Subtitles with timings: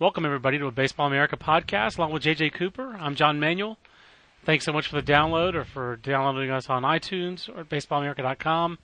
[0.00, 2.96] Welcome, everybody, to a Baseball America podcast along with JJ Cooper.
[3.00, 3.78] I'm John Manuel.
[4.44, 8.78] Thanks so much for the download or for downloading us on iTunes or at baseballamerica.com.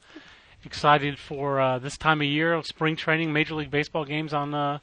[0.64, 4.54] Excited for uh, this time of year of spring training, Major League Baseball games on
[4.54, 4.80] uh,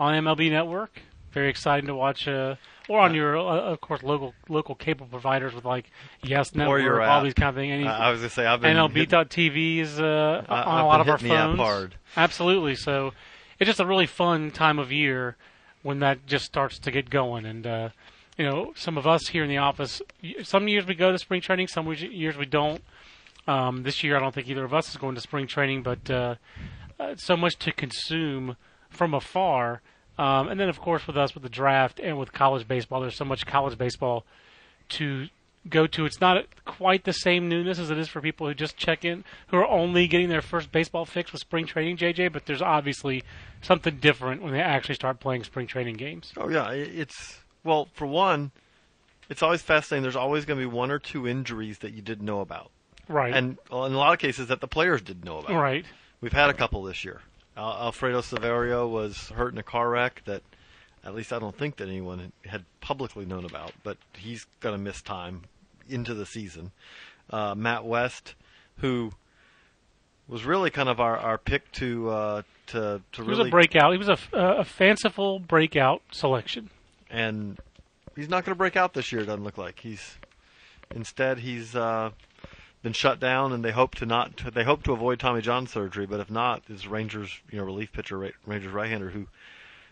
[0.00, 1.02] on MLB Network.
[1.32, 2.54] Very exciting to watch, uh,
[2.88, 5.90] or on your, uh, of course, local local cable providers with like
[6.22, 7.24] Yes Network, your all app.
[7.24, 7.72] these kind of things.
[7.74, 11.10] Any, I was gonna say I've been MLB.TV is uh, on I've a lot of
[11.10, 11.92] our hitting the app phones.
[12.16, 12.74] Absolutely.
[12.74, 13.12] So
[13.60, 15.36] it's just a really fun time of year
[15.84, 17.46] when that just starts to get going.
[17.46, 17.88] And uh,
[18.36, 20.02] you know, some of us here in the office,
[20.42, 22.82] some years we go to spring training, some years we don't.
[23.46, 26.10] Um, this year, I don't think either of us is going to spring training, but
[26.10, 26.36] uh,
[26.98, 28.56] uh, so much to consume
[28.88, 29.82] from afar.
[30.16, 33.16] Um, and then, of course, with us with the draft and with college baseball, there's
[33.16, 34.24] so much college baseball
[34.90, 35.28] to
[35.68, 36.04] go to.
[36.04, 39.24] It's not quite the same newness as it is for people who just check in,
[39.48, 42.32] who are only getting their first baseball fix with spring training, JJ.
[42.32, 43.22] But there's obviously
[43.62, 46.32] something different when they actually start playing spring training games.
[46.36, 48.50] Oh yeah, it's well for one,
[49.30, 50.02] it's always fascinating.
[50.02, 52.70] There's always going to be one or two injuries that you didn't know about,
[53.08, 53.32] Right.
[53.34, 55.54] and well, in a lot of cases that the players didn't know about.
[55.60, 55.84] right.
[56.20, 57.20] We've had a couple this year.
[57.56, 60.42] Al- Alfredo Silverio was hurt in a car wreck that,
[61.04, 64.78] at least I don't think that anyone had publicly known about, but he's going to
[64.82, 65.42] miss time
[65.88, 66.72] into the season.
[67.30, 68.34] Uh, Matt West,
[68.78, 69.12] who
[70.28, 73.92] was really kind of our, our pick to uh, to to He was a breakout.
[73.92, 76.70] He was a, a fanciful breakout selection.
[77.10, 77.58] and
[78.16, 79.22] he's not going to break out this year.
[79.22, 80.16] It doesn't look like he's.
[80.94, 82.10] Instead, he's uh,
[82.82, 84.52] been shut down, and they hope to not.
[84.54, 87.92] They hope to avoid Tommy John surgery, but if not, is Rangers you know relief
[87.92, 89.26] pitcher Rangers right-hander who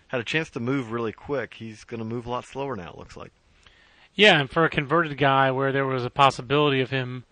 [0.08, 1.54] had a chance to move really quick.
[1.54, 2.90] He's going to move a lot slower now.
[2.90, 3.32] It looks like.
[4.14, 7.24] Yeah, and for a converted guy where there was a possibility of him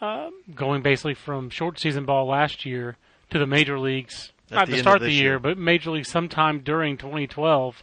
[0.00, 2.96] uh, going basically from short season ball last year
[3.30, 5.38] to the major leagues, At not the to start of the year, year.
[5.38, 7.82] but major league sometime during 2012.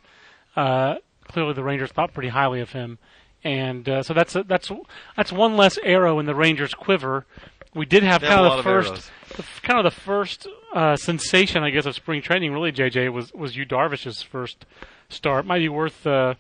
[0.56, 2.98] Uh, clearly, the Rangers thought pretty highly of him,
[3.44, 4.72] and uh, so that's a, that's
[5.16, 7.26] that's one less arrow in the Rangers' quiver.
[7.76, 10.48] We did have kind of lot the of first, the, f- kind of the first
[10.74, 12.54] uh, sensation, I guess, of spring training.
[12.54, 14.66] Really, JJ was was Yu Darvish's first
[15.10, 15.46] start.
[15.46, 16.36] Might be worth uh,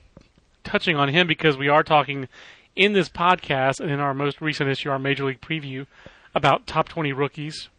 [0.66, 2.28] touching on him because we are talking
[2.76, 5.88] in this podcast and in our most recent issue, our Major League preview,
[6.34, 7.70] about top 20 rookies.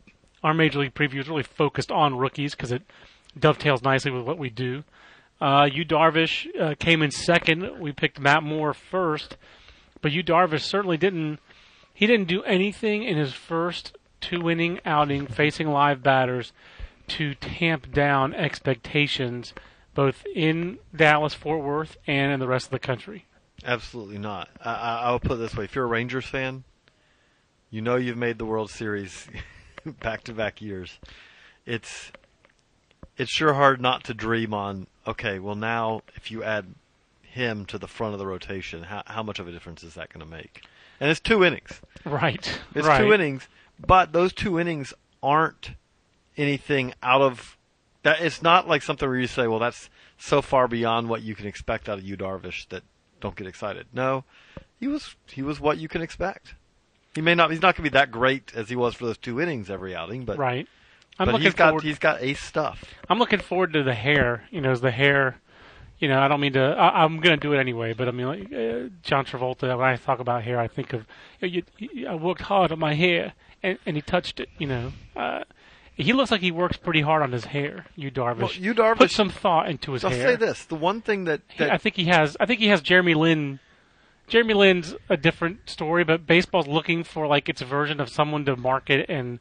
[0.43, 2.83] Our Major League preview is really focused on rookies because it
[3.39, 4.85] dovetails nicely with what we do.
[5.41, 7.79] Uh, Yu Darvish uh, came in second.
[7.79, 9.37] We picked Matt Moore first,
[10.01, 11.41] but Yu Darvish certainly didn't.
[11.93, 16.53] He didn't do anything in his first two-inning outing facing live batters
[17.09, 19.53] to tamp down expectations,
[19.97, 23.25] both in Dallas, Fort Worth, and in the rest of the country.
[23.65, 24.49] Absolutely not.
[24.65, 26.63] I, I, I'll put it this way: if you're a Rangers fan,
[27.71, 29.27] you know you've made the World Series
[29.87, 31.01] back-to-back years.
[31.65, 32.13] It's
[33.17, 34.87] it's sure hard not to dream on.
[35.07, 36.75] Okay, well now if you add
[37.23, 40.13] him to the front of the rotation, how how much of a difference is that
[40.13, 40.63] going to make?
[41.01, 41.81] And it's two innings.
[42.05, 42.61] Right.
[42.75, 42.99] It's right.
[42.99, 43.49] two innings,
[43.85, 45.73] but those two innings aren't
[46.37, 47.57] anything out of
[48.07, 48.21] that.
[48.21, 51.47] It's not like something where you say, "Well, that's so far beyond what you can
[51.47, 52.83] expect out of you, Darvish." That
[53.21, 53.87] don't get excited.
[53.93, 54.25] No,
[54.81, 56.55] he was he was what you can expect.
[57.15, 57.51] He may not.
[57.51, 59.95] He's not going to be that great as he was for those two innings every
[59.95, 60.67] outing, but Right.
[61.19, 61.83] I'm but he's got forward.
[61.85, 62.85] he's got ace stuff.
[63.09, 64.45] I'm looking forward to the hair.
[64.51, 65.37] You know, as the hair.
[65.99, 66.61] You know, I don't mean to.
[66.61, 69.63] I, I'm going to do it anyway, but I mean, like uh, John Travolta.
[69.79, 71.07] When I talk about hair, I think of
[71.41, 74.51] you, you, I worked hard on my hair, and, and he touched it.
[74.59, 75.45] You know, uh,
[75.97, 77.87] he looks like he works pretty hard on his hair.
[77.97, 78.39] Yu Darvish.
[78.41, 80.11] Well, Yu Darvish- put some thought into his hair.
[80.13, 82.37] I'll say this: the one thing that, He- that I think he has.
[82.39, 83.59] I think he has Jeremy Lin.
[84.29, 88.57] Jeremy Lin's a different story, but baseball's looking for like its version of someone to
[88.57, 89.39] market and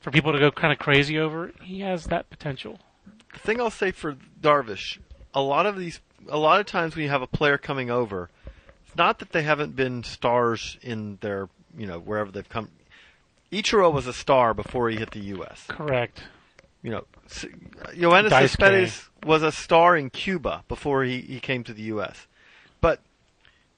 [0.00, 1.52] for people to go kind of crazy over.
[1.62, 2.78] He has that potential.
[3.32, 4.98] the thing I'll say for Darvish,
[5.34, 8.30] a lot of these, a lot of times when you have a player coming over,
[8.86, 12.68] it's not that they haven't been stars in their, you know, wherever they've come.
[13.52, 15.64] Ichiro was a star before he hit the U.S.
[15.68, 16.22] Correct.
[16.82, 17.46] You know, S-
[17.94, 22.26] Yoenis Cespedes was a star in Cuba before he, he came to the U.S.
[22.80, 23.00] But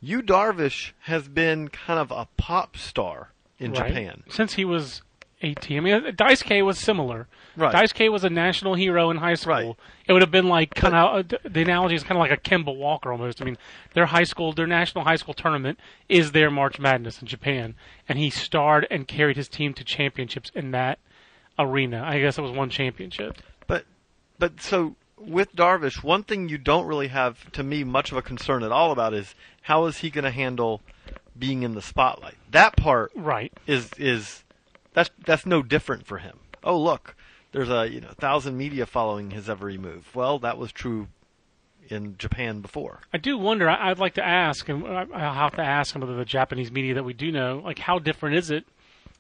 [0.01, 3.89] Yu Darvish has been kind of a pop star in Right.
[3.89, 4.23] Japan.
[4.29, 5.03] since he was
[5.43, 5.77] 18.
[5.77, 7.27] I mean, Dice K was similar.
[7.57, 7.73] Right.
[7.73, 9.53] Dice K was a national hero in high school.
[9.55, 9.77] Right.
[10.07, 12.37] It would have been like kind of uh, the analogy is kind of like a
[12.37, 13.41] Kemba Walker almost.
[13.41, 13.57] I mean,
[13.95, 15.79] their high school, their national high school tournament
[16.09, 17.75] is their March Madness in Japan,
[18.09, 20.99] and he starred and carried his team to championships in that
[21.59, 22.03] arena.
[22.07, 23.39] I guess it was one championship.
[23.67, 23.85] But
[24.39, 28.23] but so with Darvish, one thing you don't really have to me much of a
[28.23, 30.81] concern at all about is how is he going to handle
[31.39, 32.37] being in the spotlight.
[32.51, 33.53] That part Right.
[33.67, 34.45] is is
[35.01, 36.39] that's that's no different for him.
[36.63, 37.17] Oh look,
[37.53, 40.15] there's a you know thousand media following his every move.
[40.15, 41.09] Well, that was true
[41.89, 43.01] in Japan before.
[43.13, 43.69] I do wonder.
[43.69, 47.05] I'd like to ask, and I'll have to ask some of the Japanese media that
[47.05, 48.67] we do know, like how different is it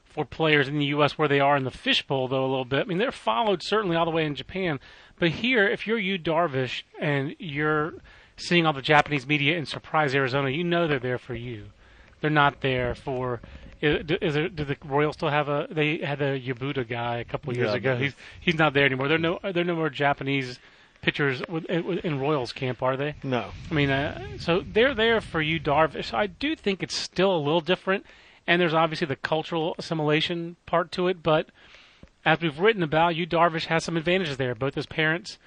[0.05, 1.17] for players in the U.S.
[1.17, 2.81] where they are in the fishbowl, though a little bit.
[2.81, 4.81] I mean, they're followed certainly all the way in Japan,
[5.19, 7.94] but here, if you're Yu Darvish and you're
[8.37, 11.67] seeing all the Japanese media in Surprise, Arizona, you know they're there for you.
[12.21, 13.41] They're not there for.
[13.81, 15.67] Is, is there, do the Royals still have a?
[15.71, 17.97] They had a Yabuta guy a couple of years Yeah, ago.
[17.97, 19.09] He's he's not there anymore.
[19.09, 20.59] There are no there are no more Japanese
[21.03, 23.15] pitchers in Royals camp, are they?
[23.23, 26.12] No, I mean, uh, so they're there for you, Darvish.
[26.12, 28.05] I do think it's still a little different,
[28.47, 31.23] and there's obviously the cultural assimilation part to it.
[31.23, 31.47] But
[32.25, 34.55] as we've written about, you, Darvish has some advantages there.
[34.55, 35.38] Both his parents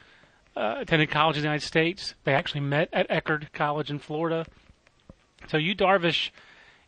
[0.57, 2.15] uh, attended college in the United States.
[2.23, 4.45] They actually met at Eckerd College in Florida.
[5.49, 6.31] So you, Darvish,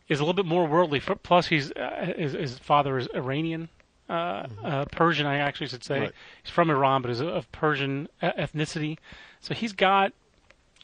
[0.08, 1.00] is a little bit more worldly.
[1.00, 3.68] Plus, he's uh, his, his father is Iranian.
[4.08, 6.00] Uh, uh, Persian, I actually should say.
[6.00, 6.12] Right.
[6.42, 8.98] He's from Iran, but is of Persian uh, ethnicity.
[9.40, 10.12] So he's got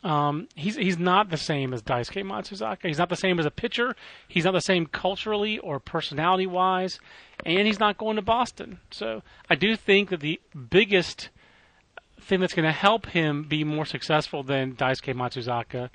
[0.05, 2.87] um, he's he's not the same as Daisuke Matsuzaka.
[2.89, 3.95] He's not the same as a pitcher.
[4.27, 6.99] He's not the same culturally or personality wise,
[7.47, 8.81] and he's not going to Boston.
[8.91, 10.41] So I do think that the
[10.71, 11.29] biggest
[12.21, 15.91] thing that's going to help him be more successful than Daisuke Matsuzaka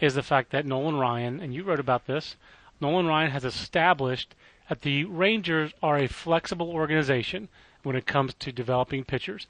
[0.00, 2.36] is the fact that Nolan Ryan, and you wrote about this,
[2.80, 4.34] Nolan Ryan has established
[4.68, 7.48] that the Rangers are a flexible organization
[7.82, 9.46] when it comes to developing pitchers.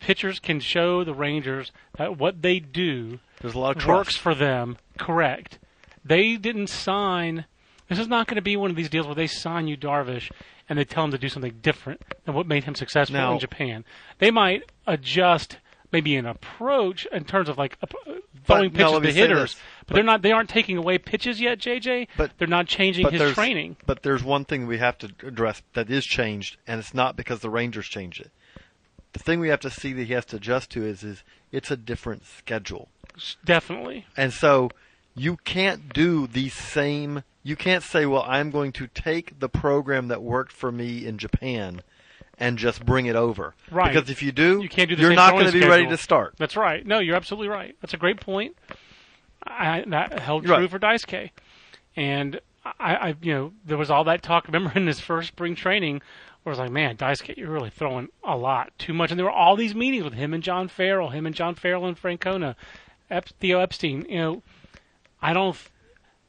[0.00, 3.88] Pitchers can show the Rangers that what they do there's a lot of trust.
[3.88, 4.76] works for them.
[4.98, 5.58] Correct.
[6.04, 7.44] They didn't sign.
[7.88, 10.30] This is not going to be one of these deals where they sign Yu Darvish
[10.68, 13.38] and they tell him to do something different than what made him successful Now- in
[13.38, 13.84] Japan.
[14.18, 15.58] They might adjust
[15.92, 19.62] maybe an approach in terms of like throwing But, no, pitches let to hitters, this.
[19.86, 20.22] but, they're not.
[20.22, 22.08] They aren't taking away pitches yet, JJ.
[22.16, 23.76] But- they're not changing his training.
[23.86, 27.40] But there's one thing we have to address that is changed, and it's not because
[27.40, 28.30] the Rangers changed it.
[29.12, 31.70] The thing we have to see that he has to adjust to is, is it's
[31.70, 32.88] a different schedule.
[33.44, 34.06] Definitely.
[34.16, 34.70] And so
[35.14, 37.22] you can't do the same.
[37.42, 41.18] You can't say, well, I'm going to take the program that worked for me in
[41.18, 41.82] Japan
[42.42, 43.54] and just bring it over.
[43.70, 43.92] Right.
[43.92, 45.96] Because if you do, You can't do the you're not going to be ready to
[45.96, 46.34] start.
[46.38, 46.84] That's right.
[46.84, 47.76] No, you're absolutely right.
[47.80, 48.56] That's a great point.
[49.44, 50.68] I, that held true right.
[50.68, 51.30] for Daisuke.
[51.94, 54.46] And I, I, you know, there was all that talk.
[54.48, 56.02] Remember in his first spring training,
[56.42, 59.12] where it was like, man, Daisuke, you're really throwing a lot, too much.
[59.12, 61.86] And there were all these meetings with him and John Farrell, him and John Farrell
[61.86, 62.56] and Francona,
[63.08, 64.04] Ep- Theo Epstein.
[64.08, 64.42] You know,
[65.20, 65.56] I don't,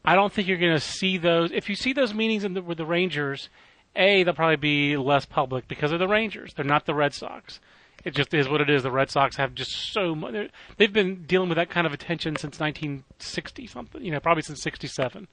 [0.06, 1.52] I don't think you're going to see those.
[1.52, 3.50] If you see those meetings in the, with the Rangers,
[3.96, 6.54] a they'll probably be less public because of the Rangers.
[6.54, 7.60] They're not the Red Sox.
[8.04, 8.84] It just is what it is.
[8.84, 10.50] The Red Sox have just so much.
[10.78, 14.04] They've been dealing with that kind of attention since 1960 something.
[14.04, 15.28] You know, probably since '67.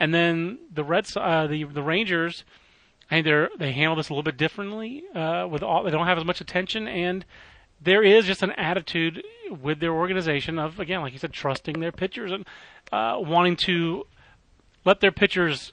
[0.00, 2.44] And then the Red uh, the the Rangers,
[3.10, 5.04] I think they they handle this a little bit differently.
[5.14, 7.24] Uh, with all they don't have as much attention, and
[7.80, 9.22] there is just an attitude
[9.62, 12.44] with their organization of again, like you said, trusting their pitchers and
[12.90, 14.06] uh, wanting to
[14.84, 15.72] let their pitchers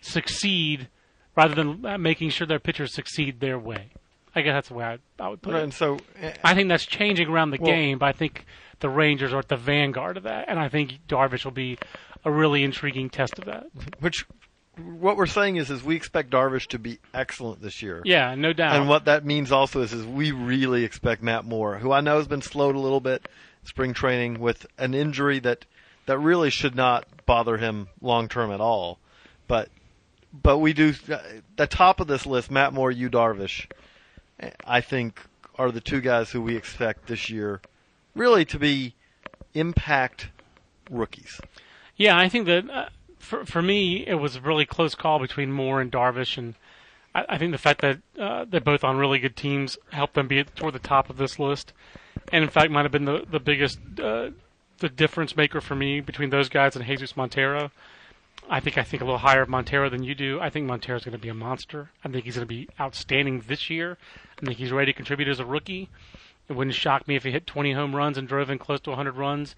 [0.00, 0.88] succeed
[1.36, 3.88] rather than uh, making sure their pitchers succeed their way.
[4.34, 5.64] I guess that's the way I, I would put Right, it.
[5.64, 8.46] and so eh, I think that's changing around the Well- game, but I think
[8.80, 11.78] the Rangers are at the vanguard of that, and I think Darvish will be
[12.24, 13.66] a really intriguing test of that.
[14.00, 14.24] which
[14.78, 18.00] what we're saying is, is we expect Darvish to be excellent this year.
[18.06, 18.74] Yeah, no doubt.
[18.74, 22.16] And what that means also is, is we really expect Matt Moore, who I know
[22.16, 23.28] has been slowed a little bit
[23.62, 25.66] in spring training with an injury that
[26.06, 28.98] that really should not bother him long term at all.
[29.46, 29.68] But
[30.32, 30.92] but we do
[31.56, 33.66] the top of this list, Matt Moore, Yu Darvish,
[34.64, 35.20] I think
[35.58, 37.60] are the two guys who we expect this year
[38.14, 38.94] really to be
[39.54, 40.28] impact
[40.90, 41.40] rookies.
[41.96, 45.52] Yeah, I think that uh, for for me, it was a really close call between
[45.52, 46.54] Moore and Darvish, and
[47.14, 50.28] I, I think the fact that uh, they're both on really good teams helped them
[50.28, 51.72] be toward the top of this list,
[52.32, 54.30] and in fact, might have been the the biggest uh,
[54.78, 57.70] the difference maker for me between those guys and Jesus Montero.
[58.50, 60.40] I think I think a little higher of Montero than you do.
[60.40, 61.90] I think Montero's going to be a monster.
[62.04, 63.96] I think he's going to be outstanding this year.
[64.40, 65.88] I think he's ready to contribute as a rookie.
[66.48, 68.90] It wouldn't shock me if he hit 20 home runs and drove in close to
[68.90, 69.54] 100 runs,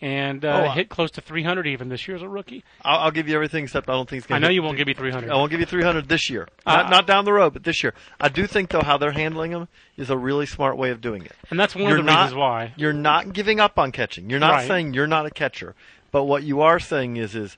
[0.00, 2.64] and uh, Oh, hit close to 300 even this year as a rookie.
[2.82, 4.62] I'll, I'll give you everything except I don't think it's going to I know you
[4.62, 5.30] won't give me 300.
[5.30, 6.48] I won't give you 300 this year.
[6.66, 7.94] Not, Uh, not down the road, but this year.
[8.20, 11.24] I do think, though, how they're handling him is a really smart way of doing
[11.24, 11.32] it.
[11.50, 12.72] And that's one You're of the not- reasons why.
[12.76, 14.28] You're not giving up on catching.
[14.28, 14.66] You're not Right.
[14.68, 15.74] saying you're not a catcher.
[16.10, 17.56] But what you are saying is, is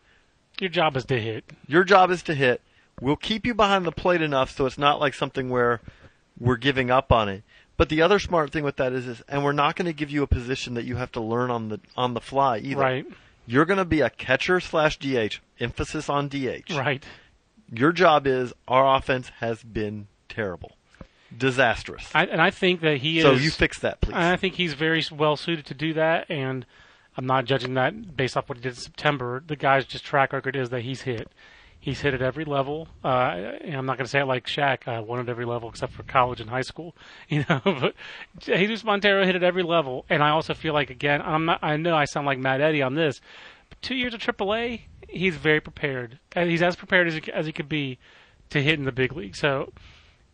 [0.61, 1.45] Your job is to hit.
[1.67, 2.61] your job is to hit.
[3.01, 5.81] We'll keep you behind the plate enough so it's not like something where
[6.41, 7.43] we're giving up on it.
[7.77, 10.11] But the other smart thing with that is, is and we're not going to give
[10.11, 12.81] you a position that you have to learn on the on the fly either.
[12.81, 13.07] Right.
[13.47, 15.41] You're going to be a catcher slash DH.
[15.61, 16.71] Emphasis on DH.
[16.75, 17.05] Right.
[17.71, 20.73] Your job is our offense has been terrible.
[21.37, 22.09] disastrous.
[22.15, 23.45] I, and I think that he so is.
[23.45, 24.15] you fix that, please.
[24.15, 26.65] And I think he's very well suited to do that, and
[27.17, 29.43] I'm not judging that based off what he did in September.
[29.47, 31.31] The guy's just track record is that he's hit.
[31.79, 32.89] He's hit at every level.
[33.05, 34.89] Uh, and I'm not going to say it like Shaq.
[34.89, 36.95] I won at every level except for college and high school.
[37.29, 37.95] You know, but
[38.39, 41.59] Jesus Montero hit at every level, and I also feel like again, I'm not.
[41.63, 43.21] I know I sound like Matt Eddy on this.
[43.69, 46.19] But two years of AAA, he's very prepared.
[46.35, 47.99] He's as prepared as he, as he could be
[48.51, 49.35] to hit in the big league.
[49.35, 49.73] So,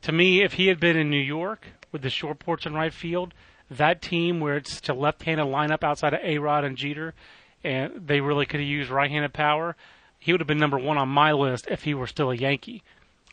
[0.03, 2.93] to me, if he had been in New York with the short porch and right
[2.93, 3.33] field,
[3.77, 7.15] that team where it's a left-handed lineup outside of A Rod and Jeter,
[7.65, 9.77] and they really could have used right-handed power.
[10.19, 12.83] He would have been number one on my list if he were still a Yankee.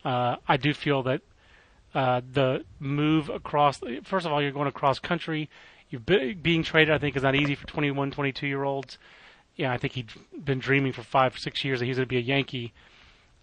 [0.03, 1.21] Uh, I do feel that
[1.93, 3.79] uh, the move across.
[4.03, 5.49] First of all, you're going across country.
[5.89, 6.93] You're be, being traded.
[6.93, 8.97] I think is not easy for 21, 22 year olds.
[9.55, 10.09] Yeah, I think he'd
[10.43, 12.73] been dreaming for five, six years that he's going to be a Yankee.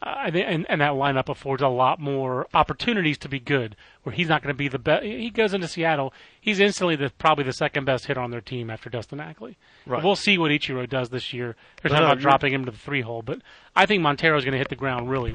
[0.02, 3.74] Uh, and, and that lineup affords a lot more opportunities to be good.
[4.02, 5.04] Where he's not going to be the best.
[5.04, 6.12] He goes into Seattle.
[6.40, 9.56] He's instantly the probably the second best hitter on their team after Dustin Ackley.
[9.86, 10.04] Right.
[10.04, 11.56] We'll see what Ichiro does this year.
[11.82, 13.40] They're talking no, about dropping him to the three hole, but
[13.74, 15.34] I think Montero's going to hit the ground really.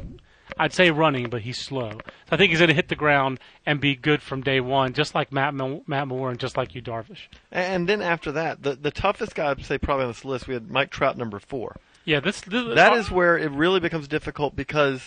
[0.58, 1.92] I'd say running, but he's slow.
[1.92, 2.00] So
[2.32, 5.16] I think he's going to hit the ground and be good from day one, just
[5.16, 7.28] like Matt Mo- Matt Moore and just like Yu Darvish.
[7.52, 10.54] and then after that, the the toughest guy I'd say probably on this list, we
[10.54, 11.78] had Mike Trout number four.
[12.06, 15.02] Yeah, this, this That is where it really becomes difficult because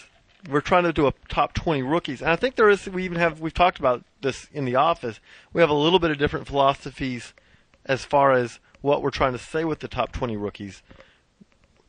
[0.49, 2.21] we're trying to do a top 20 rookies.
[2.21, 5.21] And I think there is, we even have, we've talked about this in the office.
[5.53, 7.33] We have a little bit of different philosophies
[7.87, 10.83] as far as what we're trying to say with the top 20 rookies.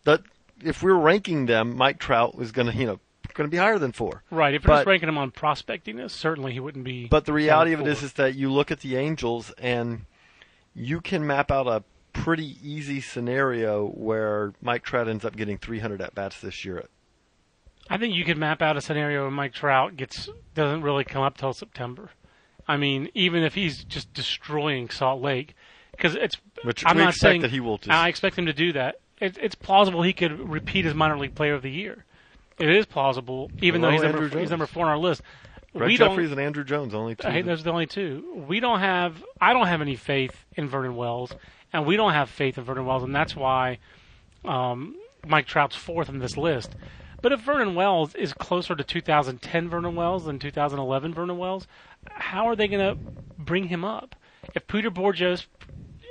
[0.06, 0.22] That
[0.64, 3.00] if we're ranking them, Mike Trout is going to, you know,
[3.36, 4.24] going to be higher than four.
[4.32, 4.54] right.
[4.56, 7.08] If you're just ranking him on prospectingness, certainly he wouldn't be.
[7.08, 10.06] But the reality of it is, is that you look at the Angels and
[10.74, 11.84] you can map out a
[12.26, 16.84] pretty easy scenario where Mike Trout ends up getting 300 at bats this year.
[17.88, 21.22] I think you could map out a scenario where Mike Trout gets doesn't really come
[21.22, 22.10] up till September.
[22.68, 25.56] I mean, even if he's just destroying Salt Lake,
[25.92, 26.38] because it's.
[26.64, 28.96] Which I'm not expect saying that he will just- I expect him to do that.
[29.22, 32.06] It, it's plausible he could repeat as minor league player of the year.
[32.58, 35.22] It is plausible, even though he's number, he's number four on our list.
[35.74, 37.28] Brett we Jefferies and Andruw Jones, only two.
[37.28, 38.46] Hey, those are the only two.
[38.48, 39.24] We don't have.
[39.40, 41.36] I don't have any faith in Vernon Wells,
[41.76, 43.80] and we don't have faith in Vernon Wells, and that's why
[44.46, 44.96] um,
[45.28, 46.76] Mike Trout's fourth on this list.
[47.22, 51.68] But if Vernon Wells is closer to 2010 Vernon Wells than 2011 Vernon Wells,
[52.10, 52.98] how are they going to
[53.38, 54.16] bring him up?
[54.54, 55.48] If Peter Bourjos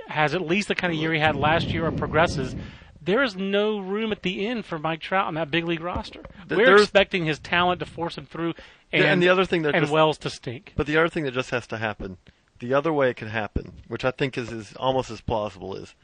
[0.08, 2.54] has at least the kind of year he had last year or progresses,
[3.00, 6.20] there is no room at the end for Mike Trout on that big league roster.
[6.50, 8.54] We're there's- expecting his talent to force him through,
[8.92, 10.74] and, and the other thing that and just, Wells to stink.
[10.76, 12.18] but the other thing that just has to happen,
[12.60, 15.94] the other way it could happen, which I think is, is almost as plausible, is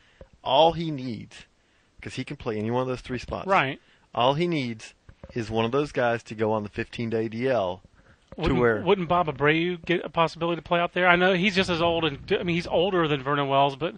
[0.43, 1.45] all he needs,
[1.97, 3.47] because he can play any one of those three spots.
[3.47, 3.81] Right.
[4.15, 4.95] All he needs
[5.35, 9.09] is one of those guys to go on the 15-day DL to Wouldn't, where wouldn't
[9.09, 11.07] Bob Abreu get a possibility to play out there?
[11.07, 13.95] I know he's just as old, and I mean he's older than Vernon Wells, but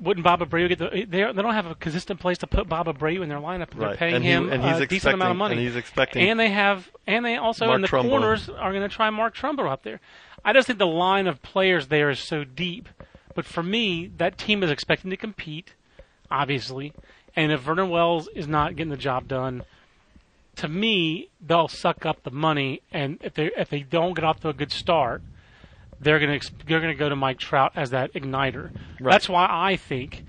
[0.00, 0.88] wouldn't Bob Abreu get the?
[0.90, 3.70] They they don't have a consistent place to put Bob Abreu in their lineup.
[3.72, 5.76] and They're paying And he- him and he's a decent amount of money, and he's
[5.76, 8.08] expecting and they have, and they also Mark in the Trumbo.
[8.10, 10.00] corners are going to try Mark Trumbo out there.
[10.46, 12.88] I just think the line of players there is so deep.
[13.34, 15.74] But for me, that team is expecting to compete,
[16.30, 16.94] obviously,
[17.34, 19.62] and if Vernon Wells is not getting the job done
[20.56, 24.40] to me, they'll suck up the money, and if they if they don't get off
[24.40, 25.22] to a good start,
[26.00, 28.70] they're gonna they're gonna go to Mike Trout as that igniter.
[28.98, 29.12] Right.
[29.12, 30.24] That's why I think.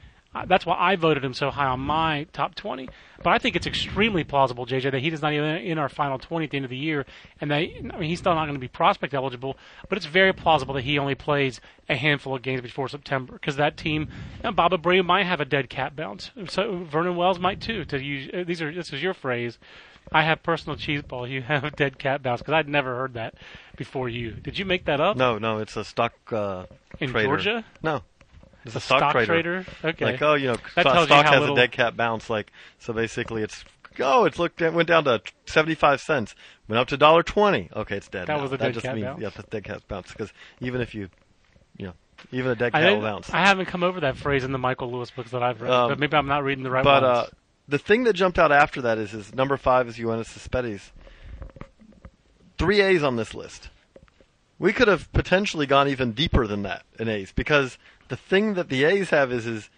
[0.46, 2.90] That's why I voted him so high on my top 20.
[3.24, 6.20] But I think it's extremely plausible, JJ, that he is not even in our final
[6.20, 7.06] 20 at the end of the year.
[7.42, 9.58] And they, I mean, he's still not going to be prospect eligible,
[9.90, 13.56] but it's very plausible that he only plays a handful of games before September because
[13.56, 14.10] that team,
[14.44, 16.32] and Bob Abreu might have a dead cat bounce.
[16.50, 17.86] So Vernon Wells might too.
[17.86, 19.58] To use uh, these are this is your phrase.
[20.12, 21.28] I have personal cheese ball.
[21.28, 23.36] You have dead cat bounce because I'd never heard that
[23.76, 24.32] before you.
[24.32, 26.66] Did you make that up no, no, it's a stock uh,
[27.00, 27.28] in trader.
[27.28, 27.66] Georgia?
[27.82, 28.04] No,
[28.68, 29.66] it's a, A stock, trader.
[29.84, 30.06] Okay.
[30.06, 32.30] Like oh, you know, That stock, stock has little- a dead cat bounce.
[32.30, 33.66] Like so, basically, it's
[34.00, 36.36] oh, it's looked it went down to seventy five cents,
[36.68, 37.70] went up to dollar twenty.
[37.76, 38.28] Okay, it's dead.
[38.28, 38.44] That now.
[38.44, 39.22] was a that dead just cat means, bounce.
[39.22, 40.12] Yeah, that's dead cat bounce.
[40.12, 40.32] Because
[40.62, 41.10] even if you,
[41.78, 41.94] you know,
[42.32, 43.30] even a dead cat will bounce.
[43.34, 45.90] I haven't come over that phrase in the Michael Lewis books that I've read, Um,
[45.90, 47.18] but maybe I'm not reading the right but ones.
[47.18, 47.30] uh,
[47.68, 50.92] the thing that jumped out after that is is number five is Yoenis Cespedes.
[52.58, 53.70] Three A's on this list.
[54.60, 58.70] We could have potentially gone even deeper than that in A's because the thing that
[58.70, 59.70] the A's have is is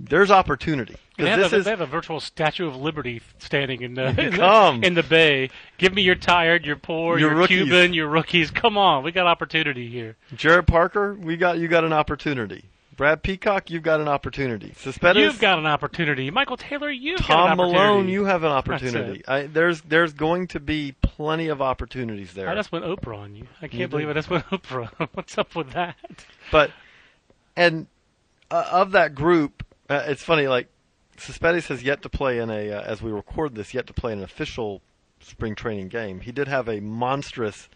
[0.00, 0.96] there's opportunity.
[1.16, 4.08] they, have this a, is they have a virtual Statue of Liberty standing in the,
[4.08, 5.50] in the in the bay.
[5.76, 7.64] Give me your tired, your poor, Your your, rookies.
[7.64, 8.50] Cuban, your rookies.
[8.50, 10.16] Come on, we got opportunity here.
[10.34, 11.14] Jarrod Parker.
[11.14, 12.64] We got you got an opportunity.
[12.98, 14.74] Brad Peacock, you've got an opportunity.
[14.76, 16.30] Cespedes, You've got an opportunity.
[16.32, 17.78] Michael Taylor, you've got Tom an opportunity.
[17.78, 19.22] Milone, you have an opportunity.
[19.26, 22.48] I, there's there's going to be plenty of opportunities there.
[22.48, 23.46] I just went Oprah on you.
[23.62, 24.16] I can't You believe did.
[24.16, 25.08] I just went Oprah.
[25.14, 25.94] What's up with that?
[26.50, 26.72] But
[27.56, 27.86] and
[28.50, 30.48] uh, of that group, uh, it's funny.
[30.48, 30.68] Like
[31.16, 34.12] Cespedes has yet to play in a, uh, as we record this, yet to play
[34.12, 34.82] in an official
[35.20, 36.18] spring training game.
[36.20, 37.68] He did have a monstrous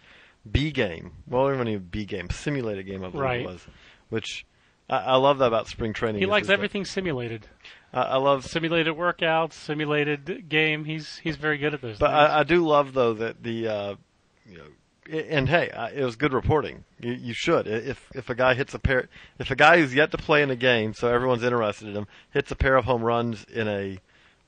[0.51, 1.13] B game.
[1.29, 3.41] Well, not even a B game, simulated game, I believe Right.
[3.43, 3.67] it was.
[4.09, 4.45] Which
[4.93, 6.21] I, I love that about spring training.
[6.21, 7.47] He likes is that- everything simulated.
[7.95, 10.85] I, I love Simulated workouts, simulated game.
[10.85, 11.99] He's he's very good at those.
[11.99, 12.31] But things.
[12.31, 13.95] I, I do love though that the uh,
[14.47, 16.85] you know, and hey, it was good reporting.
[17.01, 19.09] You, you should if if a guy hits a pair,
[19.39, 22.07] if a guy who's yet to play in a game, so everyone's interested in him,
[22.31, 23.99] hits a pair of home runs in a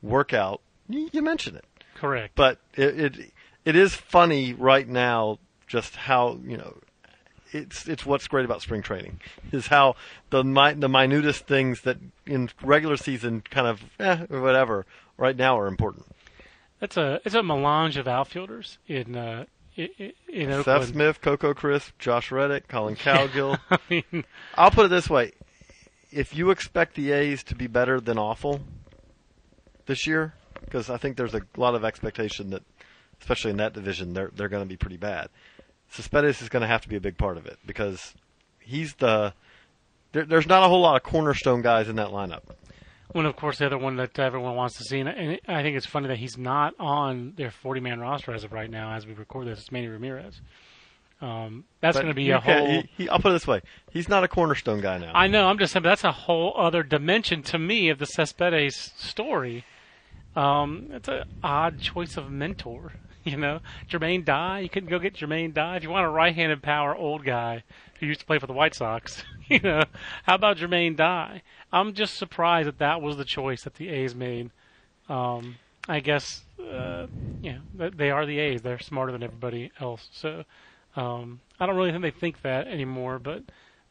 [0.02, 1.64] workout, you, you mention it.
[1.94, 2.34] Correct.
[2.34, 3.32] But it, it
[3.64, 6.78] it is funny right now just how you know.
[7.54, 9.20] It's it's what's great about spring training
[9.52, 9.94] is how
[10.30, 15.58] the mi- the minutest things that in regular season kind of eh, whatever right now
[15.58, 16.04] are important.
[16.80, 19.44] That's a it's a melange of outfielders in uh,
[19.78, 23.58] i- i- in Seth Smith, Coco Crisp, Josh Reddick, Collin Cowgill.
[23.70, 24.24] I mean,
[24.56, 25.32] I'll put it this way:
[26.10, 28.60] if you expect the A's to be better than awful
[29.86, 30.34] this year,
[30.64, 32.62] because I think there's a lot of expectation that,
[33.20, 35.28] especially in that division, they're they're going to be pretty bad.
[35.90, 38.14] Cespedes is going to have to be a big part of it because
[38.60, 39.32] he's the.
[40.12, 42.42] There, there's not a whole lot of cornerstone guys in that lineup.
[43.12, 45.86] one of course the other one that everyone wants to see, and, I think it's
[45.86, 49.14] funny that he's not on their 40 man roster as of right now as we
[49.14, 49.60] record this.
[49.60, 50.40] It's Manny Ramirez.
[51.20, 52.66] Um, that's going to be a whole.
[52.66, 55.12] He, he, I'll put it this way: he's not a cornerstone guy now.
[55.14, 55.46] I know.
[55.46, 59.64] I'm just saying, but that's a whole other dimension to me of the Cespedes story.
[60.36, 62.92] Um, it's an odd choice of mentor.
[63.30, 64.60] You know, Jermaine Dye.
[64.60, 67.64] You couldn't go get Jermaine Dye if you want a right-handed power old guy
[67.98, 69.24] who used to play for the White Sox.
[69.46, 69.84] You know,
[70.22, 71.42] how about Jermaine Dye?
[71.70, 74.50] I'm just surprised that that was the choice that the A's made.
[75.06, 77.08] Um, I guess, uh,
[77.42, 78.62] yeah, they are the A's.
[78.62, 80.08] They're smarter than everybody else.
[80.12, 80.44] So,
[80.96, 83.18] um, I don't really think they think that anymore.
[83.18, 83.42] But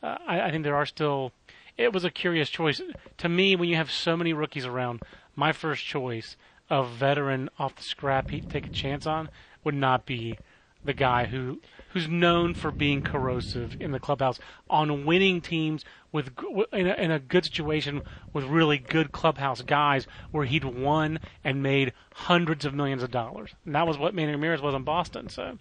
[0.01, 1.33] uh, I, I think there are still.
[1.77, 2.81] It was a curious choice
[3.17, 5.03] to me when you have so many rookies around.
[5.35, 6.35] My first choice
[6.69, 9.29] of veteran off the scrap heap take a chance on
[9.63, 10.37] would not be
[10.85, 11.59] the guy who
[11.93, 16.31] who's known for being corrosive in the clubhouse on winning teams with
[16.71, 18.01] in a, in a good situation
[18.33, 23.51] with really good clubhouse guys where he'd won and made hundreds of millions of dollars.
[23.65, 25.29] And that was what Manny Ramirez was in Boston.
[25.29, 25.57] So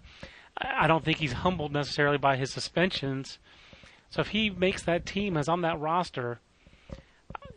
[0.57, 3.39] I don't think he's humbled necessarily by his suspensions.
[4.09, 6.39] So if he makes that team as on that roster,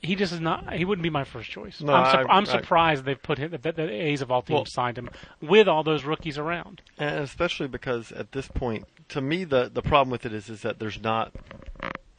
[0.03, 0.73] he just is not.
[0.75, 1.81] He wouldn't be my first choice.
[1.81, 3.51] No, I'm, sup- I- I'm I- surprised they've put him.
[3.51, 6.83] That that the A's of all teams Well- signed him with all those rookies around.
[6.99, 10.63] And especially because at this point, to me, the the problem with it is is
[10.63, 11.33] that there's not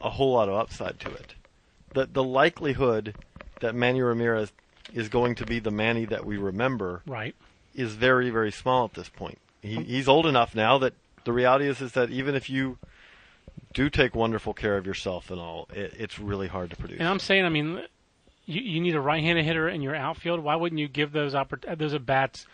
[0.00, 1.34] a whole lot of upside to it.
[1.94, 3.14] The the likelihood
[3.60, 4.52] that Manny Ramirez
[4.92, 7.34] is going to be the Manny that we remember Right.
[7.74, 9.38] is very very small at this point.
[9.60, 12.78] He, he's old enough now that the reality is is that even if you
[13.74, 16.98] do take wonderful care of yourself and all, it, it's really hard to produce.
[16.98, 17.82] And I'm saying, I mean,
[18.46, 20.40] you, you need a right-handed hitter in your outfield.
[20.40, 22.46] Why wouldn't you give those oppor- uh, those at bats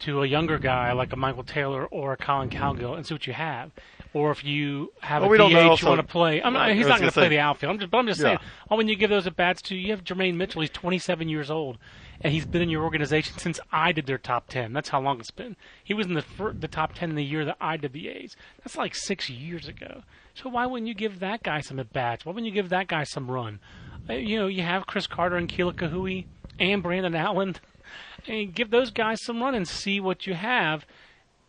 [0.00, 3.26] to a younger guy like a Michael Taylor or a Collin Cowgill and see what
[3.26, 3.70] you have?
[4.14, 6.86] Or if you have Well, a DH don't you want to play, I'm not, he's
[6.86, 7.72] not going to play the outfield.
[7.72, 8.24] I'm just, but I'm just Yeah.
[8.26, 9.76] saying, why wouldn't you give those at bats to?
[9.76, 10.60] You have Jermaine Mitchell.
[10.60, 11.78] He's 27 years old,
[12.20, 14.74] and he's been in your organization since I did their top 10.
[14.74, 15.56] That's how long it's been.
[15.82, 18.08] He was in the fir- the top 10 in the year that I did the
[18.08, 18.36] A's.
[18.64, 20.02] That's like six years ago.
[20.34, 22.24] So why wouldn't you give that guy some at bats?
[22.24, 23.60] Why wouldn't you give that guy some run?
[24.08, 26.24] Uh, you know, you have Chris Carter and Kila Ka'aihue
[26.58, 27.56] and Brandon Allen,
[28.26, 30.86] and give those guys some run and see what you have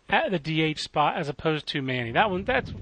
[0.09, 2.11] at the DH spot as opposed to Manny.
[2.11, 2.73] That one, that's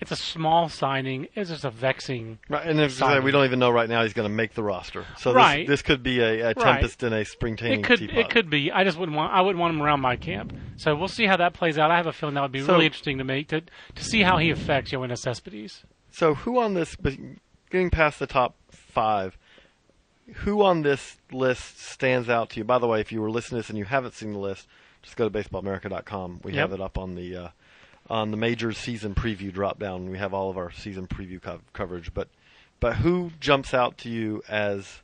[0.00, 1.28] it's a small signing.
[1.34, 2.38] It's just a vexing.
[2.48, 3.22] Right, and if, Signing.
[3.22, 5.04] we don't even know right now he's going to make the roster.
[5.18, 5.66] So Right.
[5.66, 6.56] this, this could be a, a Right.
[6.56, 8.16] tempest in a spring training It could teapot.
[8.18, 8.72] it could be.
[8.72, 9.32] I just wouldn't want.
[9.32, 10.52] I wouldn't want him around my camp.
[10.76, 11.90] So we'll see how that plays out.
[11.90, 14.22] I have a feeling that would be So- really interesting to make to to see
[14.22, 15.84] how he affects Yoenis Cespedes.
[16.10, 16.96] So who on this,
[17.70, 19.36] getting past the top five,
[20.36, 22.64] who on this list stands out to you?
[22.64, 24.66] By the way, if you were listening to this and you haven't seen the list,
[25.02, 26.40] just go to baseballamerica.com.
[26.42, 27.48] We have it up on the uh,
[28.10, 30.10] on the major season preview drop down.
[30.10, 32.12] We have all of our season preview co- coverage.
[32.12, 32.28] But
[32.80, 35.02] but who jumps out to you as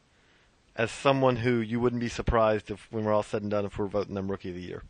[0.75, 3.79] as someone who you wouldn't be surprised if when we're all said and done if
[3.79, 4.83] we're voting them rookie of the year?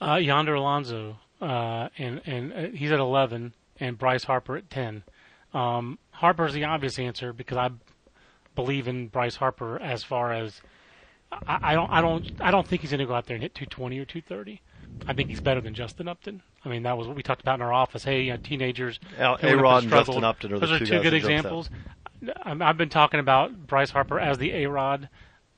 [0.00, 5.02] Uh, Yonder Alonso, uh, and and uh, he's at eleven, and Bryce Harper at ten.
[5.54, 7.70] Um, Harper's the obvious answer because I
[8.54, 10.60] believe in Bryce Harper as far as
[11.32, 13.42] I, I don't I don't I don't think he's going to go out there and
[13.42, 14.60] hit 220 or 230.
[15.06, 16.42] I think he's better than Justin Upton.
[16.64, 18.04] I mean, that was what we talked about in our office.
[18.04, 19.92] Hey, uh, teenagers, Al- A-Rod and.
[19.92, 21.30] Justin Upton are the Those two are two good that jumps out.
[21.30, 21.70] examples.
[22.44, 25.08] I've been talking about Bryce Harper as the A Rod,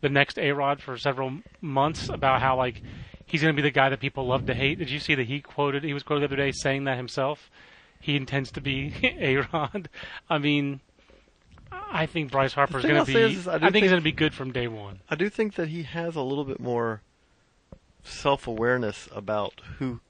[0.01, 2.83] the next A Rod for several months about how like
[3.25, 4.79] he's going to be the guy that people love to hate.
[4.79, 5.85] Did you see that he quoted?
[5.85, 7.51] He was quoted the other day saying that himself.
[8.01, 9.88] He intends to be A Rod.
[10.29, 10.81] I mean,
[11.70, 13.16] I think Bryce Harper is going to be.
[13.35, 15.01] is I I, think, think- he's going to be good from day one.
[15.09, 17.03] I do think that he has a little bit more
[18.09, 20.01] self-awareness about who.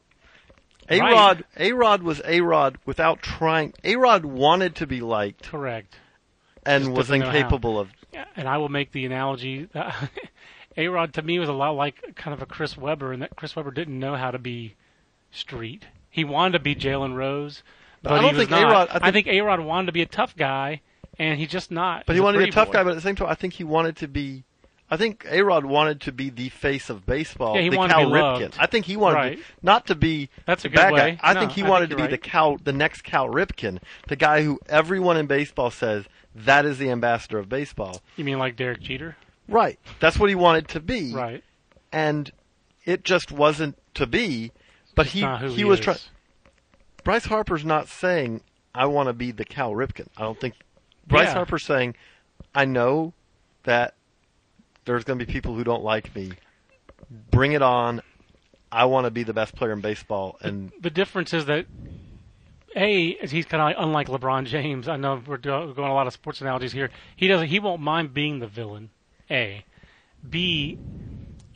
[0.89, 1.13] A Right.
[1.13, 3.73] Rod, A Rod was A Rod without trying.
[3.83, 5.99] A Rod wanted to be liked Correct.
[6.65, 7.37] and Just was doesn't know how.
[7.37, 7.91] incapable of.
[8.37, 10.11] And I will make the analogy uh, that
[10.77, 13.35] A Rod to me was a lot like kind of a Chris Webber, and that
[13.37, 14.77] Chris Webber didn't know how to be
[15.33, 15.87] street.
[16.09, 17.63] He wanted to be Jalen Rose,
[18.03, 18.63] but, I don't think not.
[18.63, 20.81] A-Rod- I I think A Rod wanted to be a tough guy,
[21.19, 22.05] and he's just not.
[22.07, 22.73] But he wanted to be a tough boy.
[22.75, 24.45] guy, but at the same time, I think he wanted to be.
[24.91, 27.57] I think A Rod wanted to be the face of baseball.
[27.57, 28.41] Yeah, he the wanted to be Ripken.
[28.41, 28.57] loved.
[28.61, 29.39] I think he wanted Right.
[29.39, 30.99] to, not to be That's a good way.
[31.17, 31.19] guy.
[31.23, 32.23] I No, think he I wanted think to be the right.
[32.23, 36.05] Cal, the next Cal Ripken, the guy who everyone in baseball says
[36.37, 38.01] that is the ambassador of baseball.
[38.17, 39.17] You mean like Derek Jeter?
[39.49, 39.79] Right.
[39.99, 41.13] That's what he wanted to be.
[41.13, 41.43] Right.
[41.93, 42.31] And
[42.85, 44.53] it just wasn't to be.
[44.95, 45.99] But he he, he was trying.
[47.03, 48.43] Bryce Harper's not saying
[48.75, 50.07] I want to be the Cal Ripken.
[50.17, 50.55] I don't think
[51.09, 51.35] Bryce Yeah.
[51.35, 51.97] Harper's saying
[52.55, 53.13] I know
[53.65, 53.95] that
[54.87, 56.33] there's going to be people who don't like me.
[57.31, 58.01] Bring it on.
[58.73, 61.67] I want to be the best player in baseball and The difference is that
[62.75, 64.89] a is he's kind of like, unlike LeBron James.
[64.89, 66.91] I know we're going a lot of sports analogies here.
[67.17, 67.49] He doesn't.
[67.49, 68.91] He won't mind being the villain.
[69.31, 69.65] A,
[70.29, 70.79] B,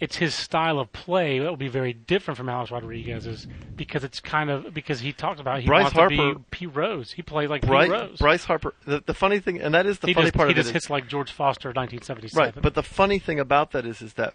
[0.01, 4.19] it's his style of play that will be very different from Alex Rodriguez's because it's
[4.19, 7.13] kind of because he talked about he Bryce wants to Harper- be P Rose.
[7.13, 8.19] He played like Bryce, P Rose.
[8.19, 8.75] Bryce Harper.
[8.87, 10.61] The, the funny thing, and that is the he funny just, part he of it.
[10.61, 12.39] just is- hits like George Foster, 1977.
[12.55, 14.35] Right, but the funny thing about that is, is that,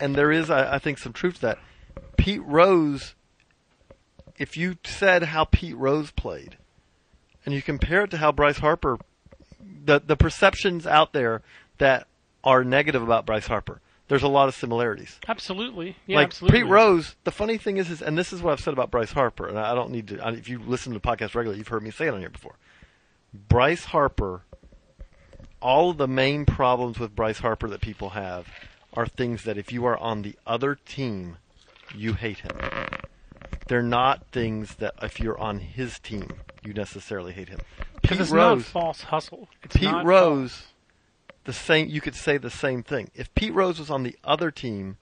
[0.00, 1.58] and there is, I, I think, some truth to that.
[2.16, 3.14] Pete Rose,
[4.36, 6.56] if you said how Pete Rose played,
[7.46, 8.98] and you compare it to how Bryce Harper,
[9.84, 11.42] the the perceptions out there
[11.78, 12.08] that
[12.42, 15.18] are negative about Bryce Harper, there's a lot of similarities.
[15.28, 16.60] absolutely, yeah, like absolutely.
[16.62, 19.12] Pete Rose, the funny thing is, is, and this is what I've said about Bryce
[19.12, 20.24] Harper, and I don't need to.
[20.24, 22.30] I- If you listen to the podcast regularly, you've heard me say it on here
[22.30, 22.54] before.
[23.34, 24.42] Bryce Harper,
[25.60, 28.48] all of the main problems with Bryce Harper that people have
[28.94, 31.36] are things that if you are on the other team,
[31.94, 32.56] you hate him.
[33.66, 36.28] They're not things that if you're on his team,
[36.64, 37.60] you necessarily hate him.
[38.00, 39.48] because Pete it's not Rose, false hustle.
[39.62, 40.66] It's Pete not Rose, false.
[41.48, 41.88] The same.
[41.88, 43.10] You could say the same thing.
[43.14, 44.98] If Pete Rose was on the other team,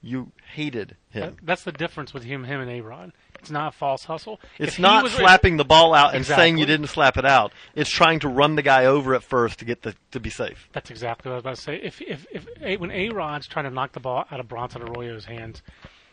[0.00, 1.36] you hated him.
[1.42, 3.12] That's the difference with him, him and A Rod.
[3.38, 4.40] It's not a false hustle.
[4.58, 7.52] It's If not was- slapping the ball out and saying you didn't slap it out.
[7.74, 10.66] It's trying to run the guy over at first to get the to be safe.
[10.72, 11.76] That's exactly what I was about to say.
[11.76, 14.80] If if if a, when A Rod's trying to knock the ball out of Bronson
[14.80, 15.60] Arroyo's hands,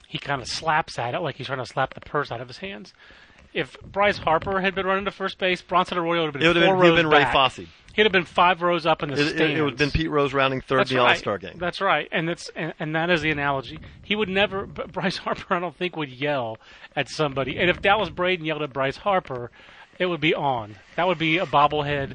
[0.10, 2.50] he kind of slaps at it like he's trying to slap the purse out of
[2.50, 2.94] his hands.
[3.54, 6.48] If Bryce Harper had been running to first base, Bronson Arroyo would have been It
[6.48, 7.34] would have been, he'd rows been Ray back.
[7.94, 9.60] He'd have been five rows up in the It, it, stands.
[9.60, 11.10] it would have been Pete Rose rounding third That's in the right.
[11.12, 11.58] All Star game.
[11.58, 13.80] That's right, and that's and, and that is the analogy.
[14.04, 14.66] He would never.
[14.66, 16.58] Bryce Harper, I don't think, would yell
[16.96, 17.58] at somebody.
[17.60, 19.52] And if Dallas Braden yelled at Bryce Harper,
[20.00, 20.76] it would be on.
[20.96, 22.12] That would be a bobblehead.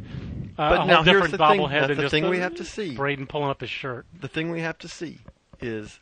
[0.59, 2.65] Uh, But a now here's different the thing- that's the thing a- we have to
[2.65, 2.97] see.
[2.97, 4.07] Braden pulling up his shirt.
[4.21, 5.19] the thing we have to see
[5.61, 6.01] is,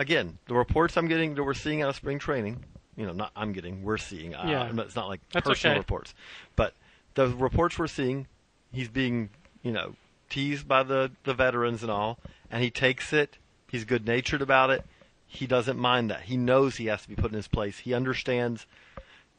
[0.00, 2.64] again, the reports I'm getting that we're seeing out of spring training.
[2.96, 4.34] You know, not I'm getting, we're seeing.
[4.34, 4.82] Uh, Yeah.
[4.82, 5.78] It's not like That's personal okay.
[5.80, 6.14] reports,
[6.56, 6.74] but
[7.14, 8.26] the reports we're seeing,
[8.74, 9.30] he's being,
[9.62, 9.94] you know,
[10.30, 12.18] teased by the the veterans and all,
[12.50, 13.38] and he takes it.
[13.70, 14.84] He's good natured about it.
[15.26, 16.22] He doesn't mind that.
[16.22, 17.78] He knows he has to be put in his place.
[17.78, 18.66] He understands.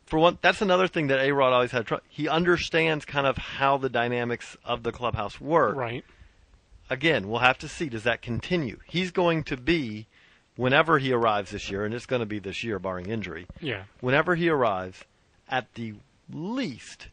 [0.06, 1.88] For one, that's another thing that A Rod always had.
[1.88, 6.06] Tr- he understands kind of how the dynamics of the clubhouse work Right.
[6.90, 7.90] again, we'll have to see.
[7.90, 8.80] Does that continue?
[8.88, 10.06] He's going to be,
[10.58, 13.84] whenever he arrives this year, and it's going to be this year, barring injury, Yeah.
[14.00, 15.04] whenever he arrives,
[15.50, 15.96] at the
[16.32, 17.08] least,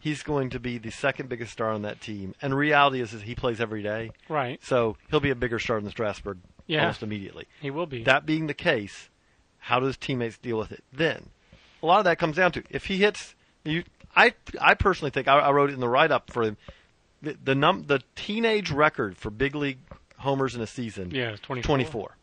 [0.00, 2.34] he's going to be the second biggest star on that team.
[2.42, 4.58] And reality is, is he plays every day, Right.
[4.64, 6.80] so he'll be a bigger star than Strasburg Yeah.
[6.80, 7.46] almost immediately.
[7.60, 8.02] He will be.
[8.04, 9.08] That being the case,
[9.58, 10.82] how does teammates deal with it?
[10.92, 11.28] Then,
[11.82, 13.34] a lot of that comes down to if he hits.
[13.64, 13.84] You,
[14.16, 16.56] I, I personally think I, I wrote it in the write up for him.
[17.22, 19.78] The the, num, the teenage record for big league
[20.18, 21.10] homers in a season.
[21.10, 21.30] yeah.
[21.32, 21.66] It's 24.
[21.76, 22.16] 24.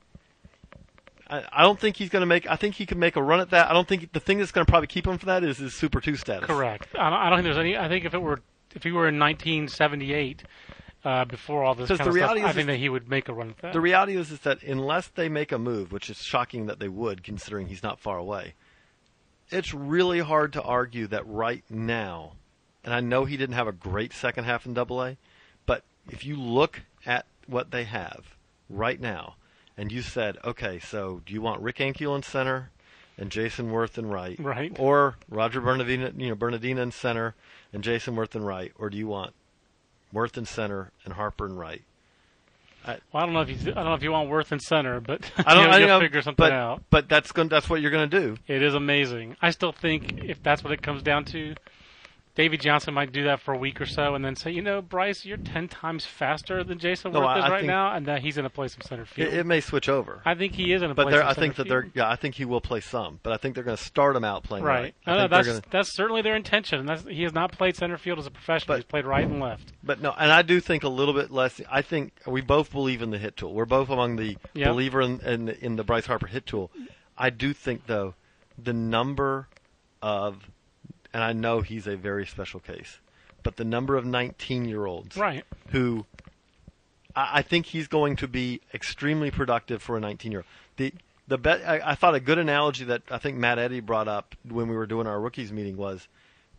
[1.30, 2.50] I, I don't think he's going to make.
[2.50, 3.70] I think he can make a run at that.
[3.70, 5.74] I don't think the thing that's going to probably keep him from that is his
[5.74, 6.48] Super Two status.
[6.48, 6.88] Correct.
[6.96, 7.78] I don't, I don't think there's any.
[7.78, 8.40] I think if it were
[8.74, 10.44] if he were in 1978,
[11.04, 13.30] uh, before all this kind the of stuff, reality I think that he would make
[13.30, 13.74] a run at that.
[13.74, 16.90] The reality is, is that unless they make a move, which is shocking that they
[16.90, 18.54] would, considering he's not far away,
[19.50, 22.34] it's really hard to argue that right now.
[22.84, 25.18] And I know he didn't have a great second half in Double A,
[25.66, 28.36] but if you look at what they have
[28.70, 29.36] right now,
[29.78, 32.72] and you said, okay, so do you want Rick Ankiel in center
[33.18, 34.76] and Jayson Werth in right, Right.
[34.80, 37.36] or Roger Bernadina, you know, Bernadina in center
[37.74, 39.34] and Jayson Werth in right, or do you want
[40.14, 41.84] Werth in center, and Harper and right.
[42.86, 45.02] Well, I don't know if you I don't know if you want Werth in center,
[45.02, 45.64] but I don't.
[45.64, 46.84] you'll, I you'll know, figure something but, out.
[46.90, 47.50] But that's going.
[47.50, 48.38] That's what you're going to do.
[48.48, 49.36] It is amazing.
[49.42, 51.56] I still think if that's what it comes down to,
[52.38, 54.80] Davey Johnson might do that for a week or so, and then say, you know,
[54.82, 58.22] Bryce, you're ten times faster than Jayson No, Werth is I right now, and that
[58.22, 59.34] he's going to play some center field.
[59.34, 60.22] It, it may switch over.
[60.24, 61.88] I think he is going to But play there, some I think that they're.
[61.96, 63.20] Yeah, I think he will play some.
[63.24, 64.82] But I think they're going to start him out playing right.
[64.82, 64.96] Right.
[65.08, 66.86] I No, no, that's gonna- that's certainly their intention.
[66.86, 68.68] That's, he has not played center field as a professional.
[68.76, 69.74] But- He's played right and left.
[69.84, 71.60] But no, and I do think a little bit less.
[71.72, 73.54] I think we both believe in the hit tool.
[73.56, 74.68] We're both among the Yep.
[74.70, 76.70] believer in, in in the Bryce Harper hit tool.
[77.18, 78.14] I do think though,
[78.62, 79.48] the number
[80.04, 80.48] of,
[81.14, 83.00] and I know he's a very special case,
[83.44, 85.44] but the number of 19 year olds Right.
[85.70, 86.06] who
[87.16, 90.46] I, I think he's going to be extremely productive for a 19 year old.
[90.78, 90.94] The
[91.28, 94.36] the bet I, I thought a good analogy that I think Matt Eddy brought up
[94.48, 96.08] when we were doing our rookies meeting was,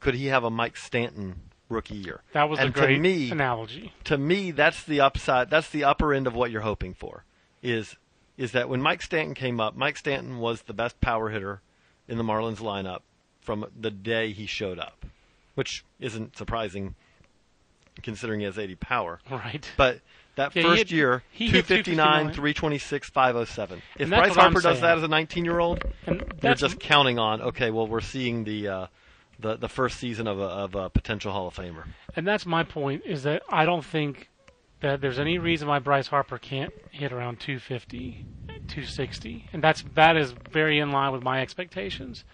[0.00, 1.37] could he have a Mike Stanton
[1.70, 2.20] rookie year?
[2.34, 3.92] That was and a great to me, analogy.
[4.04, 5.48] to me, that's the upside.
[5.50, 7.24] That's the upper end of what you're hoping for.
[7.62, 7.96] Is
[8.37, 11.61] is that when Mike Stanton came up, Mike Stanton was the best power hitter
[12.06, 13.00] in the Marlins lineup
[13.48, 15.06] from the day he showed up,
[15.54, 16.94] which isn't surprising
[18.02, 19.20] considering he has 80 power.
[19.30, 19.66] Right.
[19.78, 20.00] But
[20.37, 22.34] that Yeah, he first hit- year, he 259, 259.
[22.34, 23.82] 326, 507.
[23.98, 25.82] If Bryce Harper does that as a 19 year old,
[26.42, 27.70] you're just counting on okay.
[27.70, 28.87] Well, we're seeing the uh,
[29.40, 31.84] the the first season of a, of a potential Hall of Famer.
[32.14, 34.28] And that's my point is that I don't think
[34.80, 38.26] that there's any reason why Bryce Harper can't hit around 250,
[38.68, 39.46] 260.
[39.54, 42.24] And that's that is very in line with my expectations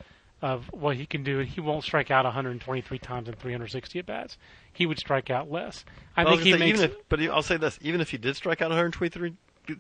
[0.42, 1.38] of what he can do.
[1.40, 4.36] He won't strike out 123 times in 360 at bats.
[4.72, 5.84] He would strike out less.
[6.16, 8.18] I Well, think was he say, makes if, but I'll say this: even if he
[8.18, 9.34] did strike out 123,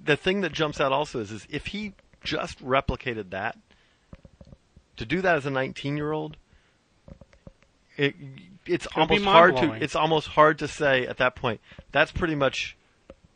[0.04, 3.58] the thing that jumps out also is, is if he just replicated that,
[4.96, 6.36] to do that as a 19 year old,
[7.96, 8.14] it
[8.66, 11.60] it's be almost hard to it's almost hard to say at that point.
[11.92, 12.76] That's pretty much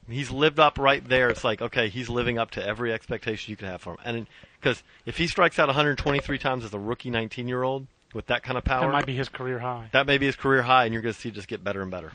[0.09, 1.29] he's lived up right there.
[1.29, 4.27] It's like okay, he's living up to every expectation you could have for him, and
[4.61, 8.42] because if he strikes out 123 times as a rookie 19 year old with that
[8.42, 9.88] kind of power, that might be his career high.
[9.92, 11.83] that may be his career high, and you're going to see it just get better
[11.83, 12.12] and better.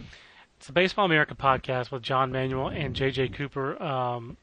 [0.58, 3.82] It's the Baseball America podcast with John Manuel and JJ Cooper.
[3.82, 4.38] Um,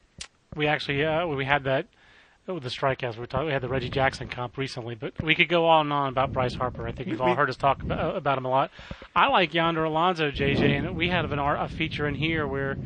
[0.55, 1.87] we actually uh, we had that
[2.47, 3.17] with the strikeouts.
[3.17, 3.45] We talked.
[3.45, 6.33] We had the Reggie Jackson comp recently, but we could go on and on about
[6.33, 6.87] Bryce Harper.
[6.87, 8.71] I think you've all heard us talk about, about him a lot.
[9.15, 12.77] I like Yonder Alonso, JJ, and we had an a feature in here where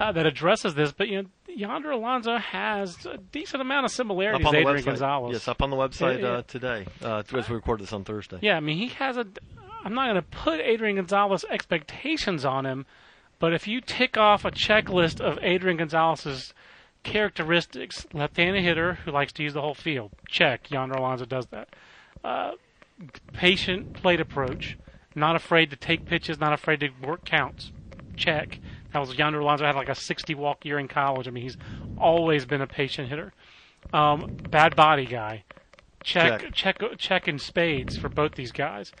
[0.00, 0.92] uh, that addresses this.
[0.92, 4.84] But you know, Yonder Alonso has a decent amount of similarities to Adrian website.
[4.84, 5.32] Gonzalez.
[5.32, 6.32] Yes, up on the website Yeah, yeah.
[6.32, 6.86] Uh, today.
[7.02, 8.38] Uh, as we record this on Thursday.
[8.42, 9.26] Yeah, I mean, he has a.
[9.84, 12.86] I'm not going to put Adrian Gonzalez expectations on him,
[13.38, 16.54] but if you tick off a checklist of Adrian Gonzalez's
[17.02, 20.70] characteristics, left-handed hitter who likes to use the whole field, check.
[20.70, 21.68] Yonder Alonso does that.
[22.24, 22.52] Uh,
[23.34, 24.78] patient plate approach,
[25.14, 27.70] not afraid to take pitches, not afraid to work counts,
[28.16, 28.58] check.
[29.00, 31.28] Was Yonder Alonso had like a 60 walk year in college.
[31.28, 31.56] I mean, he's
[31.98, 33.32] always been a patient hitter.
[33.92, 35.44] Um, bad body guy,
[36.02, 38.92] check, check, check in spades for both these guys.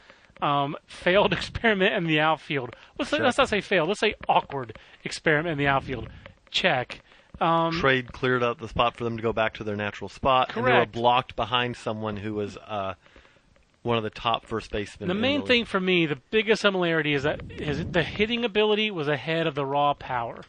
[0.42, 2.76] Um, failed experiment in the outfield.
[2.98, 3.88] Let's, say, let's not say failed.
[3.88, 6.08] Let's say awkward experiment in the outfield.
[6.50, 7.00] Check.
[7.40, 10.56] Um, Trade cleared up the spot for them to go back to their natural spot,
[10.56, 12.94] and they were blocked behind someone who was uh,
[13.84, 15.08] one of the top first basemen.
[15.08, 15.46] the in main league.
[15.46, 19.54] thing for me, the biggest similarity is that his, the hitting ability was ahead of
[19.54, 20.40] the raw power,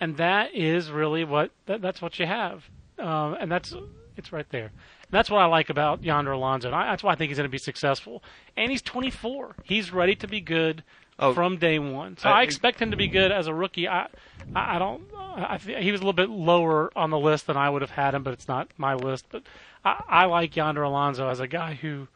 [0.00, 2.64] and that is really what that, that's what you have,
[2.98, 3.74] um, and that's
[4.16, 4.64] it's right there.
[4.66, 6.68] And that's what I like about Yonder Alonso.
[6.68, 8.22] And I, that's why I think he's going to be successful.
[8.56, 9.54] And he's 24.
[9.62, 10.82] He's ready to be good
[11.20, 11.34] Oh.
[11.34, 12.16] from day one.
[12.16, 13.88] So I- I, expect him to be good as a rookie.
[13.88, 14.06] I,
[14.54, 15.02] I, don't.
[15.16, 17.90] I, I he was a little bit lower on the list than I would have
[17.90, 19.26] had him, but it's not my list.
[19.30, 19.42] But
[19.84, 22.06] I, I like Yonder Alonso as a guy who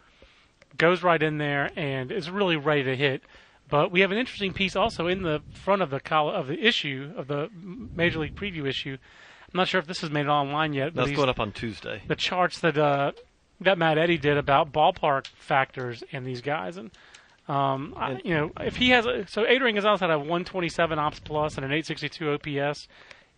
[0.76, 3.22] goes right in there and is really ready to hit.
[3.68, 6.60] But we have an interesting piece also in the front of the col- of the
[6.60, 8.98] issue of the Major League Preview issue.
[9.52, 11.52] I'm not sure if this has made it online yet, but That's going up on
[11.52, 12.02] Tuesday.
[12.06, 13.12] the charts that uh,
[13.60, 16.90] that Matt Eddy did about ballpark factors and these guys, and
[17.48, 21.20] um, I, you know, if he has a, so Adrian Gonzalez had a 127 ops
[21.20, 22.88] plus and an 862 OPS,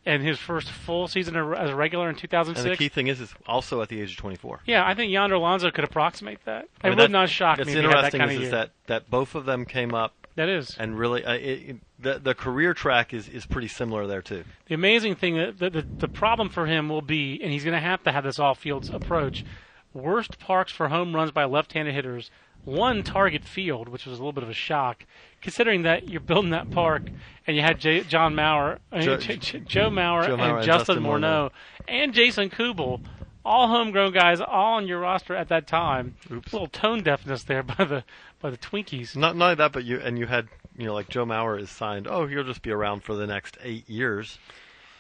[0.07, 2.65] and his first full season as a regular in 2006.
[2.65, 4.61] And the key thing is, is also at the age of 24.
[4.67, 6.69] Yeah, I think Yonder Alonso could approximate that.
[6.83, 8.37] I It mean, would not shock That's me if he had that interesting kind is,
[8.39, 10.77] of is that that both of them came up that is.
[10.79, 14.45] and really uh, it, it, the the career track is is pretty similar there too.
[14.67, 17.75] The amazing thing that the, the, the problem for him will be, and he's going
[17.75, 19.45] to have to have this all fields approach.
[19.93, 22.31] Worst parks for home runs by left-handed hitters.
[22.65, 25.05] One target field, which was a little bit of a shock,
[25.43, 27.03] considering that you're building that park
[27.47, 30.65] and you had J- John Mauer, uh, Jo- J- J- Joe Mauer, Joe Mauer and
[30.65, 31.51] Justin Justin Morneau,
[31.87, 33.01] and Jason Kubel
[33.45, 36.17] all homegrown guys, all on your roster at that time.
[36.33, 36.51] Oops.
[36.51, 38.05] A little tone deafness there by the
[38.41, 39.15] by the Twinkies.
[39.15, 40.49] Not not only that, but you and you had
[40.79, 42.07] you know like Joe Mauer is signed.
[42.09, 44.39] Oh, he'll just be around for the next eight years.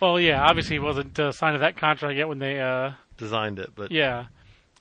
[0.00, 2.61] Well, yeah, obviously he wasn't uh, signed to that contract yet when they.
[2.61, 4.27] Uh, Designed it, but yeah,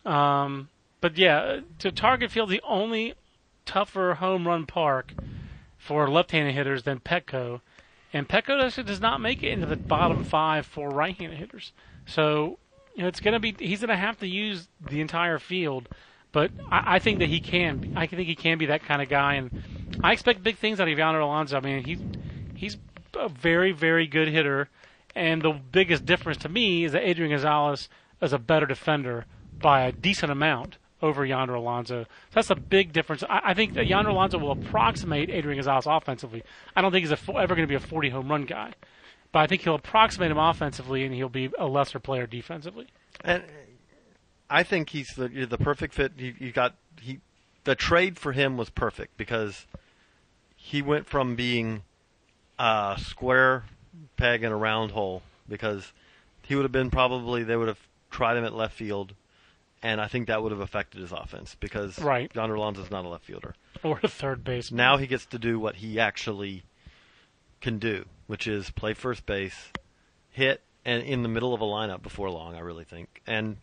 [0.05, 0.67] um,
[1.03, 3.13] but yeah, uh, to Target Field, the only
[3.65, 5.13] tougher home run park
[5.77, 7.59] for left-handed hitters than Petco,
[8.13, 11.73] and Petco actually does not make it into the bottom five for right-handed hitters.
[12.05, 12.57] So
[12.95, 15.89] you know it's going to be he's going to have to use the entire field.
[16.31, 17.95] But I, I think that he can.
[17.97, 19.61] I think he can be that kind of guy, and
[20.01, 21.57] I expect big things out of Yonder Alonso.
[21.57, 21.99] I mean, he's
[22.55, 22.77] he's
[23.19, 24.69] a very very good hitter,
[25.15, 27.89] and the biggest difference to me is that Adrian Gonzalez
[28.21, 29.25] is a better defender
[29.59, 32.03] by a decent amount over Yonder Alonso.
[32.03, 33.23] So That's a big difference.
[33.29, 36.43] I, I think that Yonder Alonso will approximate Adrian Gonzalez offensively.
[36.75, 38.73] I don't think he's a, ever going to be a 40 home run guy,
[39.31, 42.87] but I think he'll approximate him offensively, and he'll be a lesser player defensively.
[43.21, 43.43] and
[44.49, 46.13] I think he's the the perfect fit.
[46.17, 47.19] You, you got he
[47.63, 49.65] the trade for him was perfect because
[50.55, 51.83] he went from being
[52.59, 53.63] a square
[54.15, 55.91] peg in a round hole because
[56.43, 57.79] he would have been probably they would have
[58.11, 59.13] tried him at left field,
[59.83, 62.31] and I think that would have affected his offense because Right.
[62.33, 63.53] Yonder is not a left fielder.
[63.83, 64.71] Or a third base.
[64.71, 66.63] Now he gets to do what he actually
[67.59, 69.71] can do, which is play first base,
[70.31, 72.55] hit, and in the middle of a lineup before long.
[72.55, 73.57] I really think, and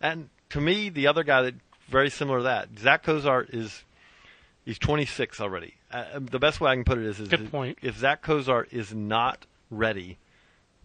[0.00, 1.54] and to me, the other guy that
[1.88, 3.84] very similar to that, Zach Cozart is
[4.64, 5.74] he's 26 already.
[5.90, 7.78] Uh, the best way I can put it is, is Good point.
[7.82, 10.18] if Zach Cozart is not ready,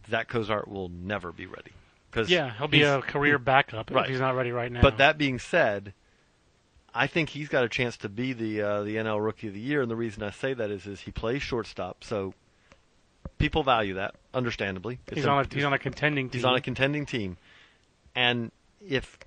[0.10, 1.72] Zach Cozart will never be ready.
[2.14, 4.06] Cause Yeah, he'll be a career backup Right.
[4.06, 4.82] if he's not ready right now.
[4.82, 5.94] but that being said,
[6.94, 9.60] I think he's got a chance to be the uh, the NL Rookie of the
[9.60, 12.34] Year, and the reason I say that is is he plays shortstop, so
[13.38, 15.00] people value that, understandably.
[15.08, 16.40] It's he's on a he's on a contending team.
[16.40, 17.38] he's on a contending team,
[18.16, 18.52] and
[18.88, 19.18] if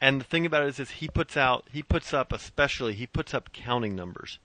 [0.00, 3.06] and the thing about it is, is he puts out he puts up especially he
[3.06, 4.38] puts up counting numbers.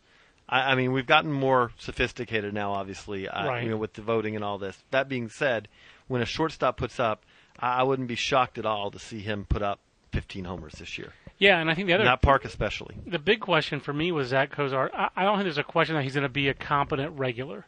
[0.50, 3.64] I, I mean, we've gotten more sophisticated now, obviously, uh, Right.
[3.64, 4.78] you know, with the voting and all this.
[4.92, 5.68] That being said,
[6.08, 7.24] when a shortstop puts up,
[7.60, 9.80] I, wouldn't be shocked at all to see him put up
[10.12, 11.14] 15 homers this year.
[11.38, 12.96] yeah, and I think the other that park, especially.
[13.06, 14.92] the big question for me was Zach Cozart.
[14.94, 17.66] I, I don't think there's a question that he's going to be a competent regular.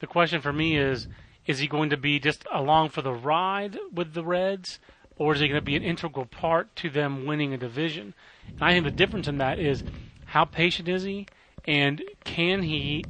[0.00, 1.08] The question for me is,
[1.46, 4.78] is he going to be just along for the ride with the Reds,
[5.16, 8.14] or is he going to be an integral part to them winning a division?
[8.46, 9.82] And I think the difference in that is
[10.26, 11.26] how patient is he,
[11.64, 13.04] and can he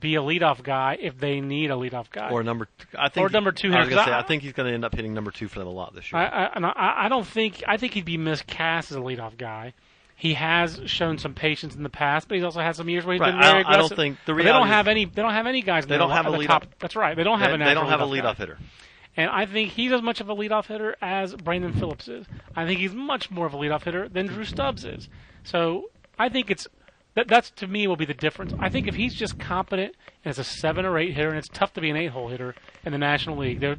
[0.00, 2.30] be a leadoff guy if they need a leadoff guy?
[2.30, 4.52] Or number, I think Or number two I was gonna say, I- I think he's
[4.52, 6.20] going to end up hitting number two for them a lot this year.
[6.20, 9.74] I, I, I, I don't think I think he'd be miscast as a leadoff guy.
[10.16, 13.14] He has shown some patience in the past, but he's also had some years where
[13.14, 15.04] he's Right, been I very don't- I don't think- the they don't have any.
[15.06, 15.86] They don't have any guys.
[15.86, 16.66] They don't have a the leadoff- top.
[16.78, 17.16] That's right.
[17.16, 18.34] They don't have they, a they don't have a leadoff leadoff guy.
[18.34, 18.58] hitter.
[19.16, 22.26] And I think he's as much of a leadoff hitter as Brandon Phillips is.
[22.54, 25.08] I think he's much more of a leadoff hitter than Drew Stubbs is.
[25.42, 26.66] So I think it's
[27.14, 27.28] that.
[27.28, 28.52] That's to me will be the difference.
[28.58, 29.94] I think if he's just competent
[30.24, 32.28] and is a seven or eight hitter, and it's tough to be an eight hole
[32.28, 33.60] hitter in the National League.
[33.60, 33.76] There,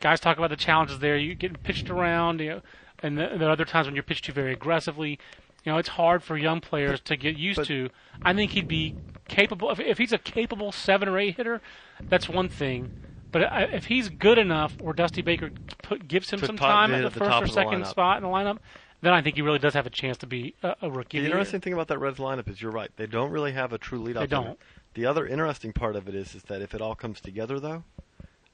[0.00, 1.16] guys talk about the challenges there.
[1.16, 2.60] You get pitched around, you know,
[3.02, 5.18] and the, there are other times when you're pitched to very aggressively.
[5.64, 7.88] You know, it's hard for young players to get used But- to.
[8.22, 8.96] I think he'd be
[9.28, 9.70] capable.
[9.70, 11.60] If, if he's a capable seven or eight hitter,
[12.00, 12.90] that's one thing.
[13.30, 15.50] But if he's good enough, or Dusty Baker
[15.82, 17.86] put, gives him some time at the the first or the second lineup.
[17.86, 18.58] spot in the lineup,
[19.02, 21.20] then I think he really does have a chance to be a, a rookie.
[21.20, 22.90] The interesting thing about that Reds lineup is you're right.
[22.96, 24.20] They don't really have a true leadoff.
[24.20, 24.58] They don't.
[24.94, 27.84] The other interesting part of it is, is that if it all comes together, though,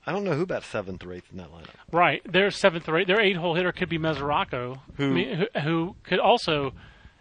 [0.06, 1.74] I don't know who bats seventh or eighth in that lineup.
[1.92, 2.22] Right.
[2.30, 5.60] Their seventh or eighth, their eight hole hitter could be Mesoraco, Who- I mean, who,
[5.60, 6.72] who could also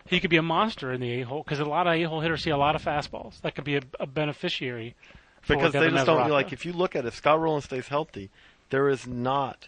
[0.07, 2.21] he could be a monster in the eight hole because a lot of eight hole
[2.21, 3.41] hitters see a lot of fastballs.
[3.41, 4.95] That could be a, a beneficiary.
[5.41, 6.29] for Because they just don't Mesoraco.
[6.29, 6.53] like.
[6.53, 8.29] If you look at it, if Scott Rolen stays healthy,
[8.69, 9.67] there is not.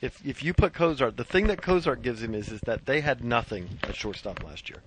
[0.00, 3.00] If if you put Cozart, the thing that Cozart gives him is is that they
[3.00, 4.82] had nothing at shortstop last year.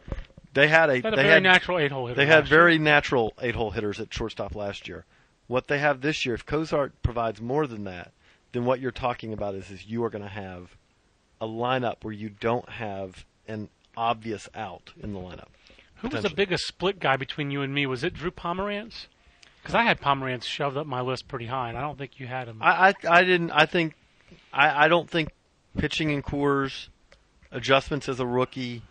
[0.54, 2.18] They had a They had a they very had natural eight hole hitter.
[2.18, 2.60] They had last year.
[2.60, 5.06] very natural eight hole hitters at shortstop last year.
[5.48, 8.12] What they have this year, if Cozart provides more than that,
[8.52, 10.76] then what you're talking about is, is you are going to have
[11.40, 15.48] a lineup where you don't have an obvious out in the lineup.
[15.98, 17.86] Who was the biggest split guy between you and me?
[17.86, 19.08] Was it Drew Pomeranz?
[19.62, 22.28] Because I had Pomeranz shoved up my list pretty high, and I don't think you
[22.28, 22.58] had him.
[22.62, 23.52] I, I, I didn't.
[23.52, 23.96] I think.
[24.54, 25.30] I, I don't think
[25.78, 26.90] pitching in Coors,
[27.52, 28.82] adjustments as a rookie.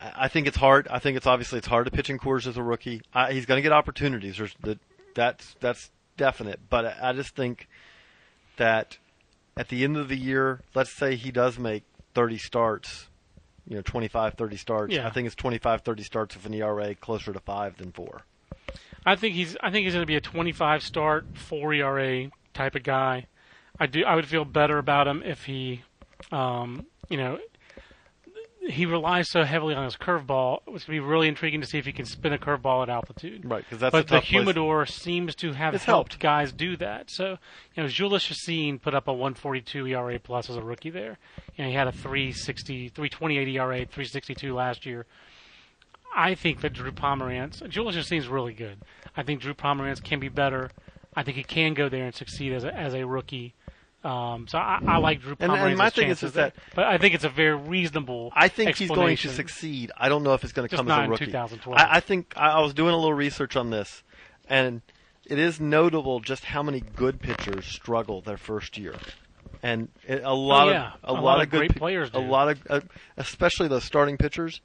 [0.00, 0.88] I, I think it's hard.
[0.88, 3.02] I think it's obviously it's hard to pitch in Coors as a rookie.
[3.12, 4.38] I, he's going to get opportunities.
[4.38, 4.78] There's the,
[5.14, 6.60] that's that's definite.
[6.68, 7.68] But I, I just think
[8.56, 8.98] that
[9.56, 13.08] at the end of the year, let's say he does make 30 starts,
[13.66, 14.94] you know, 25, 30 starts.
[14.94, 15.06] Yeah.
[15.06, 18.22] I think it's 25, 30 starts with an ERA closer to five than four.
[19.06, 22.74] I think he's I think he's going to be a 25 start, 4 ERA type
[22.74, 23.26] of guy.
[23.80, 25.82] I do I would feel better about him if he,
[26.32, 27.38] um, you know,
[28.68, 30.58] he relies so heavily on his curveball.
[30.66, 32.88] It's going to be really intriguing to see if he can spin a curveball at
[32.88, 33.44] altitude.
[33.44, 34.30] Right, because that's but the tough place.
[34.30, 36.18] humidor seems to have helped, helped.
[36.18, 37.10] guys do that.
[37.10, 37.38] So,
[37.74, 41.18] you know, Jhoulys Chacin put up a 142 ERA plus as a rookie there.
[41.56, 45.06] You know, he had a 360, 328 ERA, 362 last year.
[46.14, 48.78] I think that Drew Pomeranz, Jhoulys Chacin's really good.
[49.16, 50.70] I think Drew Pomeranz can be better.
[51.14, 53.54] I think he can go there and succeed as a, as a rookie.
[54.08, 56.96] Um, so I, I like Drew And- and my thing is- is that- but I
[56.98, 58.32] think it's a very reasonable.
[58.34, 59.92] I think he's going to succeed.
[59.96, 61.26] I don't know if it's going to come as a in rookie.
[61.26, 61.78] 2012.
[61.78, 64.02] I, I think I, I was doing a little research on this,
[64.48, 64.80] and
[65.26, 68.94] it is notable just how many good pitchers struggle their first year,
[69.62, 70.92] and it, a lot Oh, yeah.
[71.04, 72.80] of a, A lot, lot of good great pi- players a lot of uh,
[73.18, 74.60] especially the starting pitchers.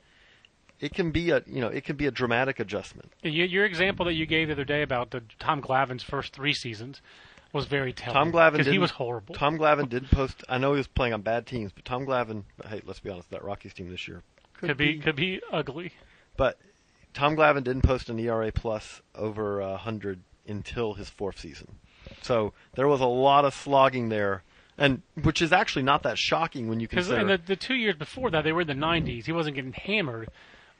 [0.79, 3.11] It can be a you know it can be a dramatic adjustment.
[3.23, 6.53] Your, your example that you gave the other day about the Tom Glavine's first three
[6.53, 7.01] seasons
[7.53, 8.15] was very telling.
[8.15, 9.35] Tom Glavine because he was horrible.
[9.35, 10.43] Tom Glavine did post.
[10.49, 12.43] I know he was playing on bad teams, but Tom Glavine.
[12.67, 13.29] Hey, let's be honest.
[13.29, 14.23] That Rockies team this year
[14.57, 15.93] could be could be ugly.
[16.35, 16.57] But
[17.13, 21.75] Tom Glavine didn't post an ERA plus over a hundred until his fourth season.
[22.21, 24.43] So there was a lot of slogging there,
[24.77, 27.19] and which is actually not that shocking when you consider.
[27.21, 29.25] in the, the two years before that, they were in the 90s.
[29.25, 30.29] He wasn't getting hammered,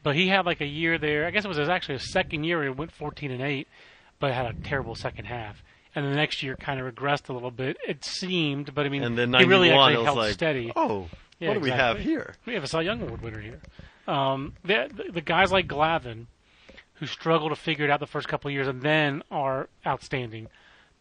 [0.02, 1.26] but he had like a year there.
[1.26, 2.64] I guess it was his actually his second year.
[2.64, 3.68] He went 14 and eight,
[4.20, 5.64] but had a terrible second half.
[5.96, 7.78] And the next year kind of regressed a little bit.
[7.88, 10.72] It seemed, but I mean, and then he really actually held like, steady.
[10.76, 11.08] oh,
[11.40, 12.36] Yeah, what do we have here?
[12.46, 13.60] We have a Cy Young Award winner here.
[14.08, 16.26] Um, the, the, guys like Glavine,
[16.96, 20.48] who struggle to figure it out the first couple of years and then are outstanding.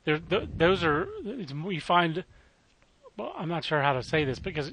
[0.04, 2.24] They're, th- those are it's, you find.
[3.16, 4.72] Well, I'm not sure how to say this because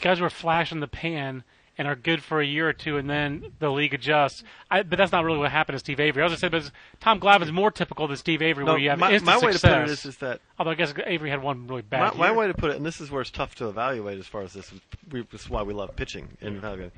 [0.00, 1.42] guys who are flash in the pan
[1.78, 4.42] and are good for a year or two, and then the league adjusts.
[4.68, 6.22] I, but that's not really what happened to Steve Avery.
[6.22, 6.70] I was just saying, but
[7.00, 9.52] Tom Glavine's more typical than Steve Avery, No, where you have my, instant my way
[9.52, 12.26] to put it is, is that Although I guess Avery had one really bad my
[12.26, 12.34] year.
[12.36, 14.52] way to put it, and this is where it's tough to evaluate as far as
[14.52, 14.72] this.
[15.10, 16.92] We, this is why we love pitching and evaluating.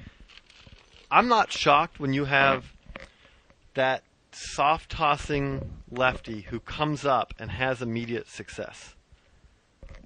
[1.11, 2.72] I'm not shocked when you have
[3.74, 4.03] that
[4.33, 8.95] soft tossing lefty who comes up and has immediate success.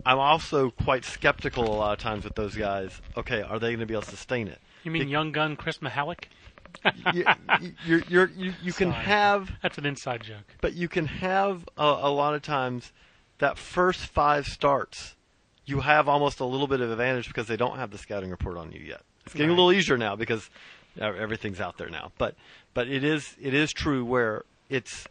[0.06, 3.00] I'm also quite skeptical a lot of times with those guys.
[3.16, 4.58] Okay, are they going to be able to sustain it?
[4.82, 6.24] you mean young gun Chris Mahalik?
[7.14, 7.24] you,
[7.86, 9.04] you're, you're, you, you can Sorry.
[9.04, 10.56] have That's an inside joke.
[10.60, 12.92] but you can have a, a lot of times
[13.38, 15.14] that first five starts,
[15.64, 18.56] you have almost a little bit of advantage because they don't have the scouting report
[18.56, 19.02] on you yet.
[19.24, 20.50] It's getting a little easier now because
[21.00, 22.12] uh, everything's out there now.
[22.18, 22.34] But
[22.74, 25.06] but it is it is true where it's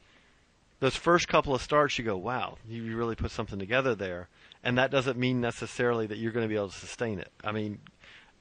[0.80, 4.28] those first couple of starts you go, wow, you you really put something together there,
[4.64, 7.32] and that doesn't mean necessarily that you're going to be able to sustain it.
[7.44, 7.80] I mean.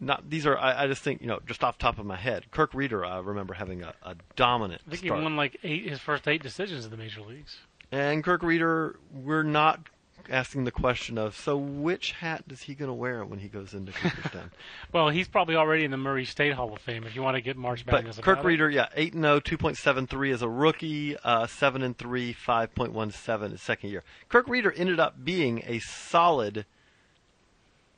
[0.01, 0.59] Not these are.
[0.59, 3.05] I, I just think you know, just off the top of my head, Kirk Rueter.
[3.05, 5.21] I remember having a, a dominant I think start.
[5.21, 7.57] he won like eight his first eight decisions in the major leagues.
[7.93, 9.89] And Kirk Rueter, we're not
[10.31, 13.75] asking the question of so which hat is he going to wear when he goes
[13.75, 14.51] into Cooperstown?
[14.93, 17.05] Well, he's probably already in the Murray State Hall of Fame.
[17.05, 18.49] If you want to get March but Madness Kirk about it.
[18.49, 23.63] Rueter, yeah, eight and 0, 2.73 as a rookie, uh, seven and three, 5.17 his
[23.63, 24.05] second year.
[24.29, 26.67] Kirk Rueter ended up being a solid,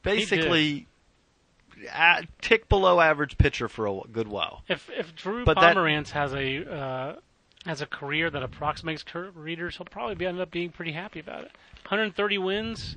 [0.02, 0.86] basically,
[1.92, 4.62] a, tick below average pitcher for a good while.
[4.68, 7.16] If if Drew But that- Pomeranz has a uh,
[7.66, 11.20] has a career that approximates Kurt Rueter's, he'll probably be, end up being pretty happy
[11.20, 11.52] about it.
[11.84, 12.96] 130 wins,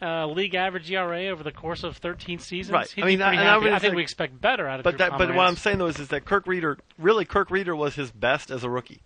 [0.00, 2.72] uh, league average ERA over the course of 13 seasons.
[2.72, 2.90] Right.
[2.90, 4.98] He'd I mean, I- I would I think we expect better out of But Drew
[4.98, 7.94] that, but what I'm saying though is, is that Kirk Rueter, really, Kirk Rueter was
[7.94, 9.00] his best as a rookie.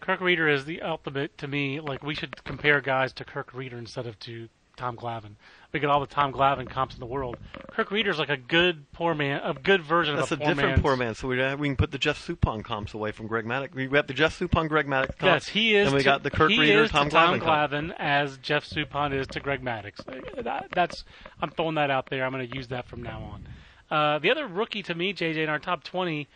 [0.00, 1.80] Kirk Rueter is the ultimate to me.
[1.80, 5.36] Like we should compare guys to Kirk Rueter instead of to Tom Glavine.
[5.72, 7.36] We get all the Tom Glavine comps in the world.
[7.72, 10.44] Kirk Rueter's is like a good poor man, a good version That's a of a
[10.44, 11.14] poor different man's- poor man.
[11.16, 13.74] So we have, we can put the Jeff Suppan comps away from Greg Maddux.
[13.74, 15.22] We have the Jeff Suppan, Greg Maddux comps.
[15.24, 15.86] Yes, he is.
[15.86, 19.26] And we to, got the Kirk is Tom to Tom Glavine as Jeff Suppan is
[19.28, 20.00] to Greg Maddux.
[20.06, 21.04] Uh, That, that's
[21.40, 22.24] I'm throwing that out there.
[22.24, 23.48] I'm going to use that from now on.
[23.90, 26.28] Uh, the other rookie to me, JJ, in our top 20,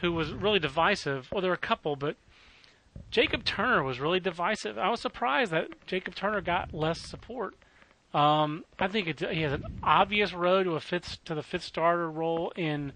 [0.00, 1.28] who was really divisive.
[1.30, 2.16] Well, there were a couple, but
[3.10, 4.76] Jacob Turner was really divisive.
[4.78, 7.54] I was surprised that Jacob Turner got less support.
[8.14, 11.64] Um, I think it, he has an obvious road to a fifth to the fifth
[11.64, 12.92] starter role in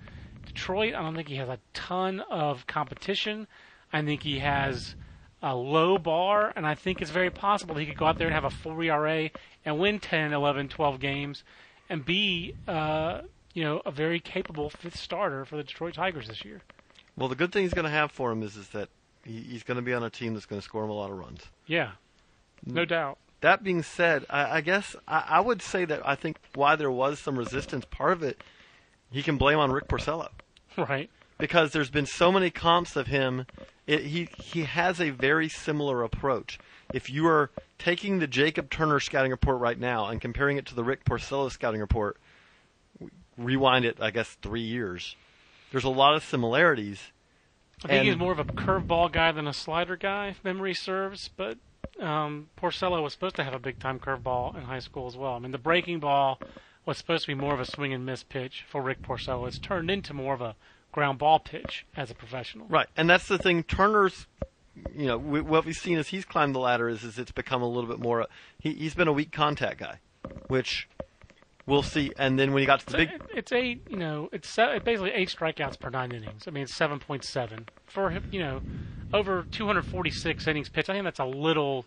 [0.47, 0.95] Detroit.
[0.95, 3.47] I don't think he has a ton of competition.
[3.93, 4.95] I think he has
[5.43, 8.35] a low bar, and I think it's very possible he could go out there and
[8.35, 9.31] have a 4 ERA
[9.65, 11.45] and win 10, 11, 12 games,
[11.89, 13.21] and be, uh,
[13.55, 16.63] you know, a very capable fifth starter for the Detroit Tigers this year.
[17.17, 18.89] Well, the good thing he's going to have for him is is that
[19.25, 21.11] he, he's going to be on a team that's going to score him a lot
[21.11, 21.47] of runs.
[21.67, 21.93] Yeah,
[22.65, 23.19] no doubt.
[23.47, 26.91] That being said, I, I guess I, I would say that I think why there
[26.91, 28.43] was some resistance, part of it,
[29.13, 30.31] he can blame on Rick Porcello
[30.77, 31.09] Right.
[31.39, 33.47] because there's been so many comps of him.
[33.87, 36.59] It, he he has a very similar approach.
[36.93, 40.75] If you are taking the Jacob Turner scouting report right now and comparing it to
[40.75, 42.17] the Rick Porcello scouting report,
[43.39, 45.15] rewind it, I guess three years.
[45.71, 47.13] There's a lot of similarities.
[47.85, 51.29] I think he's more of a curveball guy than a slider guy, if memory serves.
[51.29, 51.59] But
[52.01, 55.35] um, Porcello was supposed to have a big time curveball in high school as well.
[55.35, 56.41] I mean, the breaking ball
[56.85, 59.47] was supposed to be more of a swing and miss pitch for Rick Porcello.
[59.49, 60.55] It's turned into more of a
[60.93, 62.67] ground ball pitch as a professional.
[62.69, 63.63] Right, and that's the thing.
[63.65, 64.27] Turner's,
[64.95, 67.63] you know, we, what we've seen as he's climbed the ladder is, is it's become
[67.63, 68.27] a little bit more.
[68.61, 69.99] He, he's been a weak contact guy,
[70.49, 70.89] which
[71.67, 72.13] we'll see.
[72.19, 75.13] And then when he got to the big, it's eight, you know, it's se- basically
[75.13, 76.45] eight strikeouts per nine innings.
[76.47, 78.61] I mean, it's seven point seven for him, you know,
[79.13, 80.91] over 246 innings pitched.
[80.91, 81.85] I think that's a little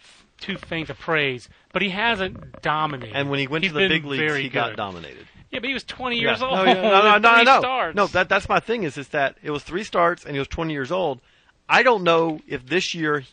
[0.00, 3.14] f- too faint a praise, but he hasn't dominated.
[3.16, 4.52] and when he went He's to the big leagues, he good.
[4.52, 5.26] got dominated.
[5.50, 6.46] Yeah, but he was 20 years Yeah.
[6.46, 6.56] old.
[6.56, 7.60] No, yeah, no, no, no, know.
[7.60, 7.94] starts.
[7.96, 8.82] No, that that's my thing.
[8.82, 11.20] Is is that it was three starts and he was 20 years old.
[11.68, 13.24] I don't know if this year.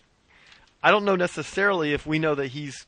[0.84, 2.86] I don't know necessarily if we know that he's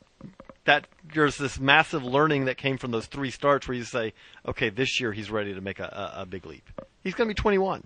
[0.66, 4.14] that there's this massive learning that came from those three starts where you say,
[4.47, 6.70] okay, this year he's ready to make a, a, a big leap.
[7.03, 7.84] He's going to be 21.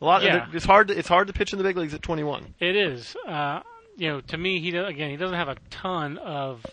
[0.00, 0.22] A lot.
[0.22, 0.46] Yeah.
[0.52, 0.88] It's hard.
[0.88, 2.54] To, it's hard to pitch in the big leagues at 21.
[2.60, 3.16] It is.
[3.26, 3.62] Uh,
[3.96, 6.64] you know, to me, he again, he doesn't have a ton of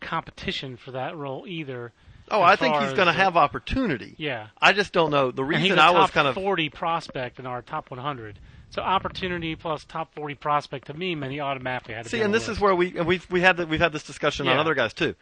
[0.00, 1.92] competition for that role either.
[2.30, 4.14] Oh, I think he's going to have opportunity.
[4.16, 7.60] Yeah, I just don't know the reason I was kind of 40 prospect in our
[7.60, 8.38] top 100.
[8.74, 12.34] So opportunity plus top 40 prospect to me meant he automatically had to See, and
[12.34, 12.58] this list.
[12.58, 14.92] is where we and we've we had the, we've had this discussion on other guys
[14.92, 15.14] too.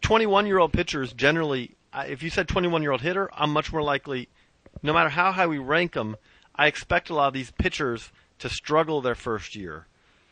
[0.00, 3.82] Twenty-one year old pitchers generally, if you said twenty-one year old hitter, I'm much more
[3.82, 4.30] likely,
[4.82, 6.16] no matter how high we rank them,
[6.54, 9.86] I expect a lot of these pitchers to struggle their first year,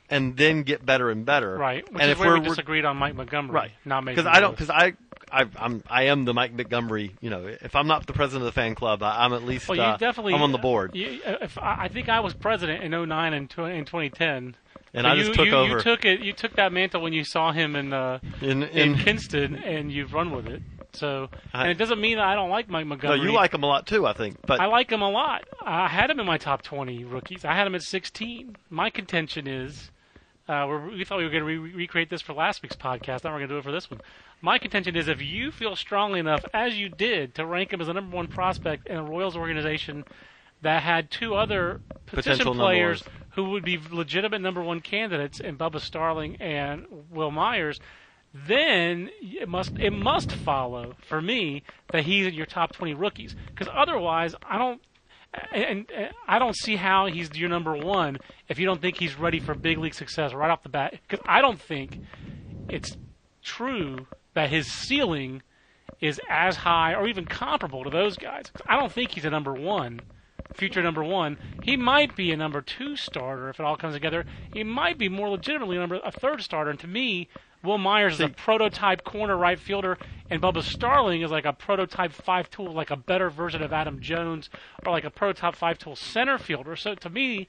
[0.09, 1.55] and then get better and better.
[1.59, 1.85] right.
[1.93, 3.55] Which and is if where we're, we disagreed on Mike Montgomery.
[3.55, 4.95] right, Not making because I don't because I.
[5.31, 7.15] I, I'm I am the Mike Montgomery.
[7.21, 9.69] You know, if I'm not the president of the fan club, I, I'm at least
[9.69, 10.35] Well, you uh, definitely.
[10.35, 10.95] I'm on the board.
[10.95, 14.57] You, uh, if I, I think I was president in 09 and, tw- in 2010.
[14.95, 15.77] And So I you, just took you, over.
[15.77, 16.21] You took it.
[16.21, 19.91] You took that mantle when you saw him in uh, in, in in, Kinston, and
[19.93, 20.63] you've run with it.
[20.93, 23.19] So, I- and it doesn't mean that I don't like Mike Montgomery.
[23.19, 24.39] no, you like him a lot too, I think.
[24.47, 25.45] But I like him a lot.
[25.61, 27.45] I had him in my top 20 rookies.
[27.45, 28.57] I had him at 16.
[28.71, 29.91] My contention is,
[30.49, 33.25] uh, we're, we thought we were going to re- recreate this for last week's podcast.
[33.25, 34.01] Now we're going to do it for this one.
[34.41, 37.87] My contention is, if you feel strongly enough, as you did, to rank him as
[37.87, 40.05] the number one prospect in a Royals organization
[40.63, 45.57] that had two other position Potential players who would be legitimate number one candidates in
[45.57, 47.81] Bubba Starling and Wil Myers,
[48.33, 53.35] then it must it must follow for me that he's in your top 20 rookies.
[53.49, 54.83] Because otherwise I don't
[55.53, 58.19] and, and I don't see how he's your number one
[58.49, 60.95] if you don't think he's ready for big league success right off the bat.
[61.09, 62.01] Because I don't think
[62.69, 62.97] it's
[63.43, 64.07] true
[64.37, 65.43] that his ceiling
[65.99, 68.53] is as high or even comparable to those guys.
[68.67, 70.03] I don't think he's a number one,
[70.53, 71.39] future number one.
[71.63, 74.27] He might be a number two starter if it all comes together.
[74.53, 76.71] He might be more legitimately a number a third starter.
[76.71, 77.29] And to me,
[77.65, 79.97] Wil Myers is a prototype corner right fielder,
[80.29, 84.01] and Bubba Starling is like a prototype five tool, like a better version of Adam
[84.01, 84.51] Jones,
[84.85, 86.77] or like a prototype five tool center fielder.
[86.77, 87.49] So to me.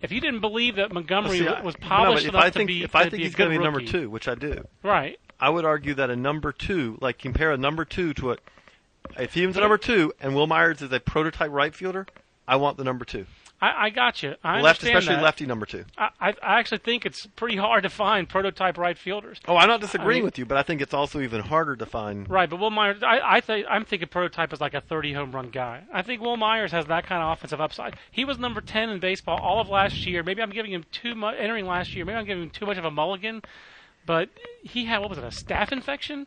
[0.00, 2.74] If you didn't believe that Montgomery See, was no, polished if enough I think to
[2.74, 5.18] be, if I think be he's going to be number two, which I do, right?
[5.40, 8.36] I would argue that a number two, like compare a number two to a,
[9.18, 12.06] if he was a number two and Wil Myers is a prototype right fielder,
[12.46, 13.26] I want the number two.
[13.60, 14.36] I, I got you.
[14.44, 15.22] I Left, especially that.
[15.24, 15.84] lefty number two.
[15.96, 19.40] I, I I actually think it's pretty hard to find prototype right fielders.
[19.48, 21.74] Oh, I'm not disagreeing I mean- with you, but I think it's also even harder
[21.74, 22.30] to find.
[22.30, 25.32] Right, but Wil Myers, I, I think I'm thinking prototype is like a 30 home
[25.32, 25.82] run guy.
[25.92, 27.96] I think Wil Myers has that kind of offensive upside.
[28.12, 30.22] He was number 10 in baseball all of last year.
[30.22, 32.04] Maybe I'm giving him too much entering last year.
[32.04, 33.42] Maybe I'm giving him too much of a mulligan,
[34.08, 34.30] but
[34.62, 36.26] he had what was it, a staph infection,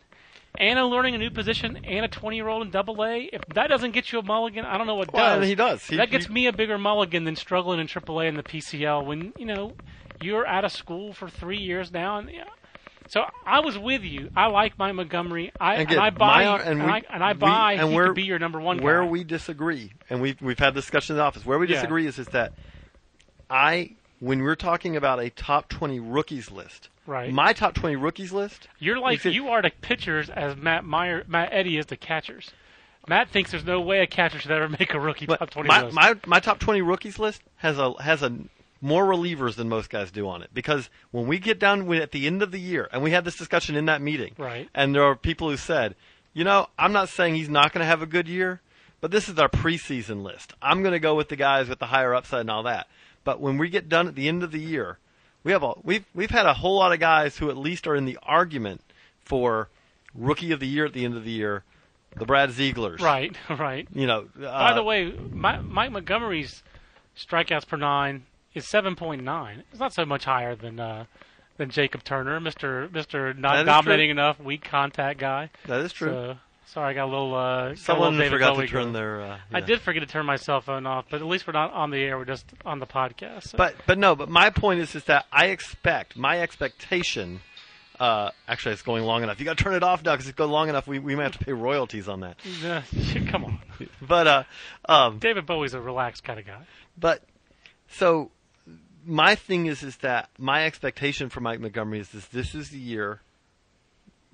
[0.56, 3.24] and a learning a new position, and a 20 year old in Double A.
[3.34, 5.48] If that doesn't get you a mulligan, I don't know what Well, does.
[5.50, 5.84] he does.
[5.88, 9.04] He- that gets he- me a bigger mulligan than struggling in AAA and the PCL
[9.06, 9.74] when you know
[10.22, 12.30] you're out of school for three years now, and.
[12.30, 12.44] Yeah,
[13.08, 14.30] so I was with you.
[14.38, 15.52] I like Mike Montgomery.
[15.60, 17.90] I and, again, I buy my- and, and we- I, and I we- buy and
[17.90, 18.84] he where- be your number one Guy.
[18.84, 21.44] Where we disagree, and we've we've had discussions in the office.
[21.46, 21.76] Where we Yeah.
[21.78, 22.54] disagree is is that
[23.50, 27.34] I, when we're talking about a top 20 rookies list, Right.
[27.34, 28.68] My top 20 rookies list.
[28.80, 32.52] You're like you are to pitchers as Matt Meyer, Matt Eddy is the catchers.
[33.08, 35.84] Matt thinks there's no way a catcher should ever make a rookie top 20 my,
[35.84, 35.96] list.
[35.96, 38.32] my my top 20 rookies list has a has a
[38.80, 42.12] more relievers than most guys do on it because when we get down with- at
[42.12, 44.70] the end of the year and we had this discussion in that meeting Right.
[44.76, 45.96] and there are people who said
[46.34, 48.60] you know i'm not saying he's not going to have a good year
[49.00, 51.86] but this is our preseason list i'm going to go with the guys with the
[51.88, 52.88] higher upside and all that
[53.24, 54.98] but when we get done at the end of the year
[55.44, 57.96] we have a we've we've had a whole lot of guys who at least are
[57.96, 58.82] in the argument
[59.20, 59.70] for
[60.14, 61.64] rookie of the year at the end of the year
[62.18, 63.88] the brad zieglers right, right.
[63.94, 66.62] you know By uh, the way, My, Mike Montgomery's
[67.18, 69.64] strikeouts per nine is 7.9.
[69.72, 71.06] It's not so much higher than uh,
[71.56, 75.50] than Jacob Turner, Mister Mister not dominating enough, weak contact guy.
[75.68, 76.38] that is true So,
[76.74, 77.36] Sorry, I got a little.
[77.36, 78.94] Uh, got Someone little forgot Bowie to turn going.
[78.94, 79.22] their.
[79.22, 81.74] Uh, I did forget to turn my cell phone off, but at least we're not
[81.74, 82.18] on the air.
[82.18, 83.50] We're just on the podcast.
[83.50, 87.42] so- But but no, but my point is is that I expect my expectation.
[88.00, 89.38] Uh, actually, it's going long enough.
[89.40, 90.88] You got to turn it off now because it's going long enough.
[90.88, 92.38] We we may have to pay royalties on that.
[92.66, 92.82] Uh,
[93.30, 93.60] come on,
[94.02, 94.44] But uh,
[94.88, 96.62] um, David Bowie's a relaxed kind of guy.
[96.98, 97.22] but
[97.90, 98.32] so
[99.06, 102.80] my thing is is that my expectation for Mike Montgomery is this: this is the
[102.80, 103.20] year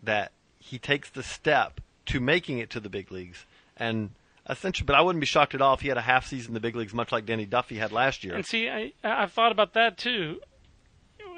[0.03, 3.45] that he takes the step to making it to the big leagues,
[3.77, 4.09] and
[4.49, 4.85] essentially.
[4.85, 6.59] But I wouldn't be shocked at all if he had a half season in the
[6.59, 8.35] big leagues, much like Danny Duffy had last year.
[8.35, 10.41] And see, I, I've thought about that too.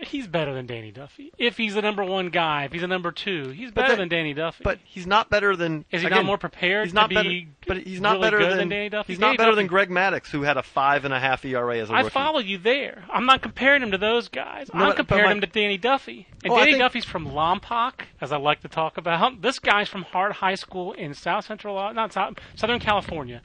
[0.01, 1.31] He's better than Danny Duffy.
[1.37, 4.09] If he's the number one guy, if he's a number two, he's better then- than
[4.09, 4.63] Danny Duffy.
[4.63, 5.85] But he's not better than.
[5.91, 8.21] Is he again, not more prepared He's not to better, be but he's not really
[8.31, 9.13] better than, than Danny Duffy?
[9.13, 11.77] He's Danny not better than Greg Maddux, who had a five and a half ERA
[11.79, 12.07] as a I rookie.
[12.07, 13.03] I follow you there.
[13.11, 14.69] I'm not comparing him to those guys.
[14.73, 16.27] No, I'm but- but comparing my- him to Danny Duffy.
[16.43, 19.41] And Oh, Danny think- Duffy's from Lompoc, as I like to talk about.
[19.41, 23.41] This guy's from Hart High School in South Central, not South, Southern California.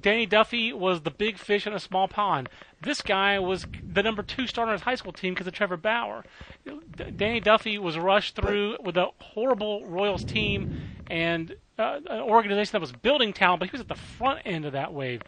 [0.00, 2.48] Danny Duffy was the big fish in a small pond.
[2.80, 5.76] This guy was the number two starter on his high school team because of Trevor
[5.76, 6.24] Bauer.
[6.66, 12.72] D- Danny Duffy was rushed through with a horrible Royals team and uh, an organization
[12.72, 15.22] that was building talent, but he was at the front end of that wave.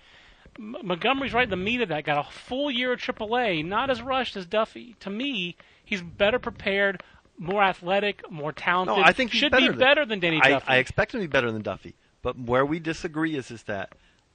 [0.59, 2.05] M- Montgomery's right in the meat of that.
[2.05, 4.97] Got a full year of AAA, not as rushed as Duffy.
[5.01, 7.03] To me, he's better prepared,
[7.39, 8.97] more athletic, more talented.
[8.97, 10.67] No, I think should better be than, better than Danny I, Duffy.
[10.69, 13.95] I expect him to be better than Duffy, but where we disagree is is that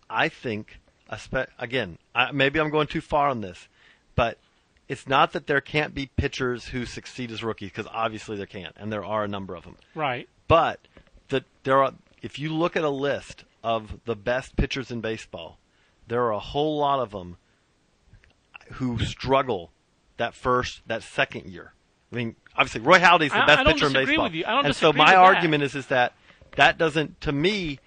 [0.09, 0.79] I think,
[1.59, 3.67] again, I, maybe I'm going too far on this,
[4.15, 4.37] but
[4.87, 8.75] it's not that there can't be pitchers who succeed as rookies because obviously there can't,
[8.77, 9.75] and there are a number of them.
[9.95, 10.27] right.
[10.47, 10.79] But
[11.29, 11.93] that there are,
[12.23, 15.59] if you look at a list of the best pitchers in baseball,
[16.07, 17.37] there are a whole lot of them
[18.73, 19.71] who struggle
[20.17, 21.73] that first, that second year.
[22.11, 24.45] I mean, obviously Roy Halladay's the I- best I pitcher in disagree baseball, with you.
[24.47, 26.13] I don't and so my argument is is that
[26.55, 27.79] that doesn't, to me,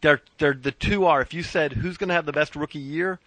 [0.00, 1.20] they're they're the two are.
[1.20, 3.18] If you said who's going to have the best rookie year,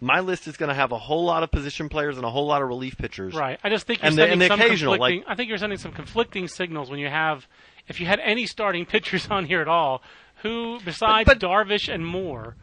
[0.00, 2.46] my list is going to have a whole lot of position players and a whole
[2.46, 3.34] lot of relief pitchers.
[3.34, 3.58] Right.
[3.64, 5.20] I just think you're And the- sending and the some occasional, conflicting.
[5.20, 7.46] like- I think you're sending some conflicting signals when you have,
[7.88, 10.02] if you had any starting pitchers on here at all,
[10.42, 12.56] who besides but- Darvish and Moore,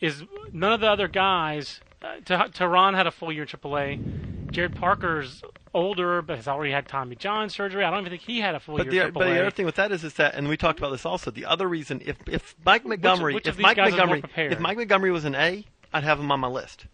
[0.00, 1.80] is none of the other guys.
[2.02, 4.46] Uh, Teheran had a full year in AAA.
[4.50, 5.42] Jarrod Parker's
[5.74, 7.84] older, but has already had Tommy John surgery.
[7.84, 9.66] I don't even think he had a full But year the, but the other thing
[9.66, 11.30] with that is, is that, and we talked about this also.
[11.30, 14.52] The other reason, if if Mike Montgomery, which of if Mike guys is more Montgomery,
[14.52, 16.86] if Mike Montgomery was an A, I'd have him on my list.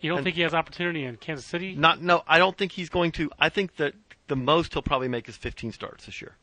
[0.00, 1.74] you don't and- think he has opportunity in Kansas City?
[1.74, 3.30] Not, no, I don't think he's going to.
[3.38, 3.94] I think that
[4.28, 6.34] the most he'll probably make is 15 starts this year.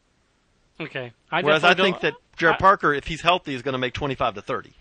[0.79, 1.11] Okay.
[1.31, 3.93] I Whereas I think that Jarrod I- Parker, if he's healthy, is going to make
[3.93, 4.73] 25 to 30.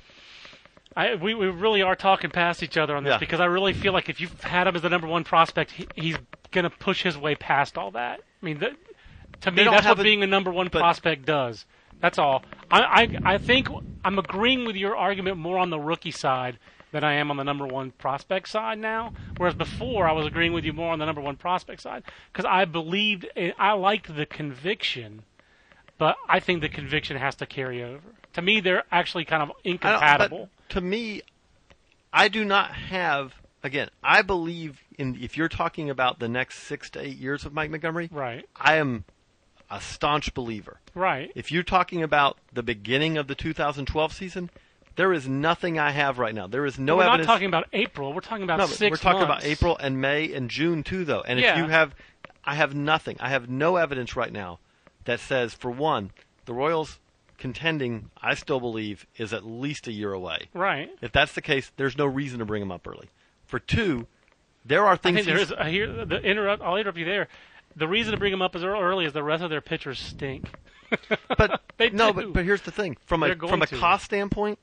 [0.95, 3.19] I, we, we really are talking past each other on this Yeah.
[3.19, 5.87] because I really feel like if you've had him as the number one prospect, he,
[5.95, 6.17] he's
[6.53, 8.21] going to push his way past all that.
[8.21, 8.73] I mean, that,
[9.43, 11.67] to me, that's what a- being a number one but- prospect does.
[12.01, 12.43] That's all.
[12.71, 12.81] I,
[13.25, 13.69] I I think
[14.05, 16.59] I'm agreeing with your argument more on the rookie side
[16.91, 19.13] than I am on the number one prospect side now.
[19.37, 22.45] Whereas before, I was agreeing with you more on the number one prospect side because
[22.45, 25.23] I believed I liked the conviction,
[25.97, 28.03] but I think the conviction has to carry over.
[28.33, 30.49] To me, they're actually kind of incompatible.
[30.71, 31.23] To me,
[32.13, 33.33] I do not have.
[33.65, 35.17] Again, I believe in.
[35.21, 38.45] If you're talking about the next six to eight years of Mike Montgomery, Right.
[38.57, 39.05] I am
[39.71, 40.81] a staunch believer.
[40.95, 41.31] Right.
[41.35, 44.51] If you're talking about the beginning of the 2012 season,
[44.97, 46.47] there is nothing I have right now.
[46.47, 47.21] There is no evidence.
[47.21, 48.13] we're not talking about April.
[48.13, 49.45] We're talking about no, six we're talking months.
[49.45, 51.23] about April and May and June too, though.
[51.23, 51.53] And Yeah.
[51.53, 51.95] if you have,
[52.45, 53.17] I have nothing.
[53.21, 54.59] I have no evidence right now
[55.05, 56.11] that says, for one,
[56.45, 56.99] the Royals
[57.39, 58.11] contending.
[58.21, 60.49] I still believe is at least a year away.
[60.53, 60.91] Right.
[61.01, 63.09] If that's the case, there's no reason to bring him up early.
[63.53, 64.07] For two,
[64.65, 65.17] there are I things.
[65.17, 66.63] think there he's- I hear the interrupt.
[66.63, 67.29] I'll interrupt you there.
[67.77, 70.49] The reason to bring them up as early is the rest of their pitchers stink.
[71.37, 72.13] but They no, do.
[72.15, 73.77] but but here's the thing: from a from a to.
[73.77, 74.59] cost standpoint,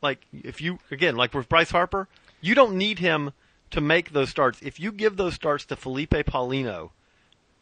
[0.00, 2.08] like if you again like with Bryce Harper,
[2.40, 3.30] you don't need him
[3.70, 4.60] to make those starts.
[4.60, 6.90] If you give those starts to Felipe Paulino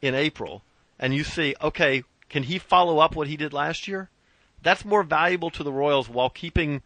[0.00, 0.62] in April,
[0.98, 4.08] and you see, okay, can he follow up what he did last year?
[4.62, 6.80] That's more valuable to the Royals while keeping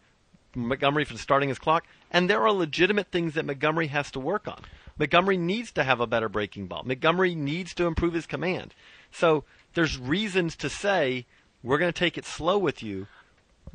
[0.55, 1.85] Montgomery from starting his clock.
[2.11, 4.61] And there are legitimate things that Montgomery has to work on.
[4.97, 6.83] Montgomery needs to have a better breaking ball.
[6.85, 8.73] Montgomery needs to improve his command.
[9.11, 9.43] So
[9.73, 11.25] there's reasons to say
[11.63, 13.07] we're going to take it slow with you.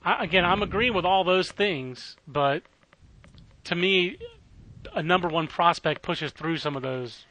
[0.02, 2.62] I, again, I'm agreeing with all those things, but
[3.64, 4.16] to me,
[4.94, 7.26] a number one prospect pushes through some of those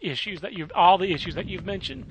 [0.00, 2.06] issues that you've all the issues that you've mentioned.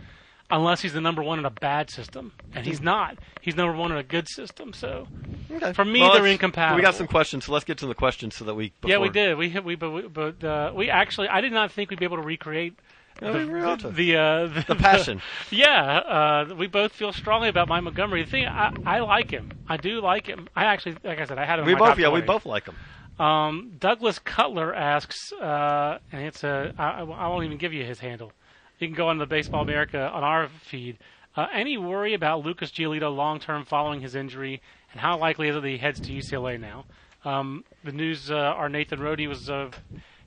[0.52, 3.18] Unless he's the number one in a bad system, and he's not.
[3.41, 4.74] He's number one in a good system.
[4.74, 5.08] So
[5.52, 5.74] Okay.
[5.74, 6.76] For me, Well, they're incompatible.
[6.76, 8.74] We got some questions, so let's get to the questions so that we.
[8.86, 9.38] yeah, we did.
[9.38, 12.06] We hit- we but we, but uh, we actually I did not think we'd be
[12.06, 12.78] able to recreate
[13.22, 15.22] No, we were the uh, the, The passion.
[15.52, 18.24] yeah, uh, we both feel strongly about Mike Montgomery.
[18.24, 19.52] The thing, I, I like him.
[19.68, 20.48] I do like him.
[20.56, 21.66] I actually, like I said, I had him.
[21.66, 22.76] we both, top yeah, we both like him.
[23.24, 28.00] Um, Douglas Cutler asks, uh, and it's a, I, I won't even give you his
[28.00, 28.34] handle.
[28.80, 30.97] You can go on the Baseball America on our feed.
[31.36, 34.61] Uh, any worry about Lucas Giolito long term following his injury,
[34.91, 36.86] and how likely is it that he heads to UCLA now?
[37.23, 39.71] Um, the news, uh, our Nathan Rode was uh,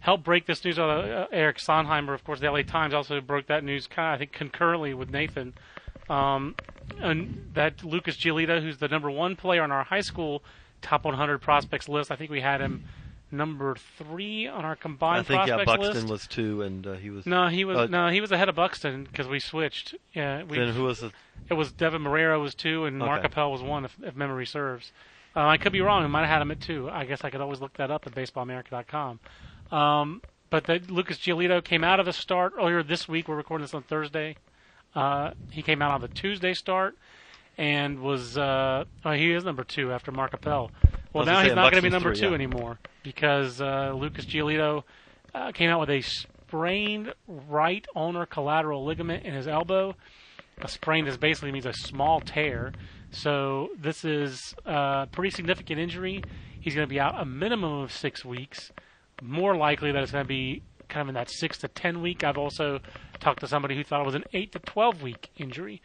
[0.00, 0.78] helped break this news.
[0.78, 4.18] Uh, Eric Sondheimer, of course, the LA Times also broke that news, kind of, I
[4.18, 5.54] think, concurrently with Nathan.
[6.08, 6.54] Um,
[6.98, 10.42] and that Lucas Giolito, who's the number one player on our high school
[10.80, 12.84] top 100 prospects list, I think we had him
[13.30, 16.08] number three on our combined I think yeah, Buxton list.
[16.08, 17.26] was two, and uh, he was.
[17.26, 19.94] No, he was Uh, no, he was ahead of Buxton because we switched.
[20.12, 21.12] Yeah, we, Then who was the?
[21.48, 24.92] it was Deven Marrero was two and Mark Appel was one, if, if memory serves.
[25.36, 26.04] Uh, I could be wrong.
[26.04, 26.88] I might have had him at two.
[26.90, 29.20] I guess I could always look that up at BaseballAmerica.com.
[29.70, 33.28] Um, but the, Lucas Giolito came out of the start earlier this week.
[33.28, 34.36] We're recording this on Thursday.
[34.94, 36.96] Uh, he came out on the Tuesday start
[37.58, 40.70] and was uh, oh, he is number two after Mark Appel.
[41.12, 42.34] Well, now he's not going to be number three, two yeah.
[42.34, 44.82] anymore because uh, Lucas Giolito
[45.34, 49.94] uh, came out with a sprained right ulnar collateral ligament in his elbow.
[50.60, 52.72] A sprain is basically means a small tear.
[53.10, 56.22] So this is a pretty significant injury.
[56.60, 58.72] He's going to be out a minimum of six weeks.
[59.22, 62.24] More likely that it's going to be kind of in that six to ten week.
[62.24, 62.80] I've also
[63.20, 65.80] talked to somebody who thought it was an eight to twelve week injury.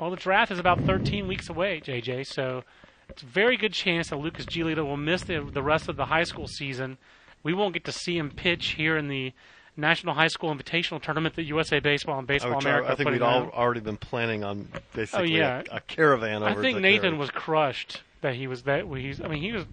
[0.00, 2.26] Well, the draft is about 13 weeks away, JJ.
[2.26, 2.64] So
[3.10, 6.06] it's a very good chance that Lucas Giolito will miss the, the rest of the
[6.06, 6.98] high school season.
[7.42, 9.32] We won't get to see him pitch here in the
[9.76, 12.94] National High School Invitational Tournament that USA Baseball and Baseball oh, Which America I, I
[12.96, 15.62] think we'd all already been planning on basically Oh, yeah.
[15.70, 16.58] a, a caravan over.
[16.58, 18.86] I think Nathan was crushed that he was that.
[18.86, 19.64] He's, I mean, he was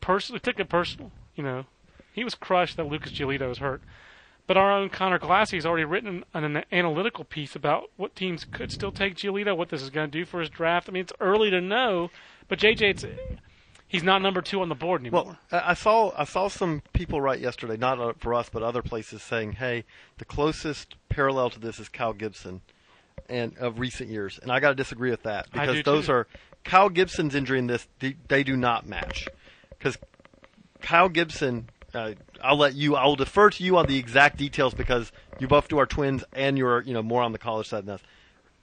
[0.00, 1.12] personally took it personal.
[1.36, 1.64] You know,
[2.12, 3.82] he was crushed that Lucas Giolito was hurt.
[4.46, 8.44] But our own Conor Glassey has already written an, an analytical piece about what teams
[8.44, 10.88] could still take Giolito, what this is going to do for his draft.
[10.88, 12.10] I mean, it's early to know,
[12.48, 13.04] but JJ, it's
[13.92, 15.36] he's not number two on the board anymore.
[15.52, 18.82] Well, I saw I saw some people write yesterday, not uh, for us but other
[18.82, 19.84] places, saying, "Hey,
[20.18, 22.62] the closest parallel to this is Kyle Gibson,
[23.28, 26.12] and of recent years." And I got to disagree with that because those too.
[26.12, 26.26] are
[26.64, 29.28] Kyle Gibson's injury in this they, they do not match
[29.78, 29.96] because
[30.80, 31.68] Kyle Gibson.
[31.94, 32.12] Uh,
[32.42, 32.96] I'll let you.
[32.96, 36.24] I will defer to you on the exact details because you both do our twins
[36.32, 38.00] and you're you know more on the college side than us.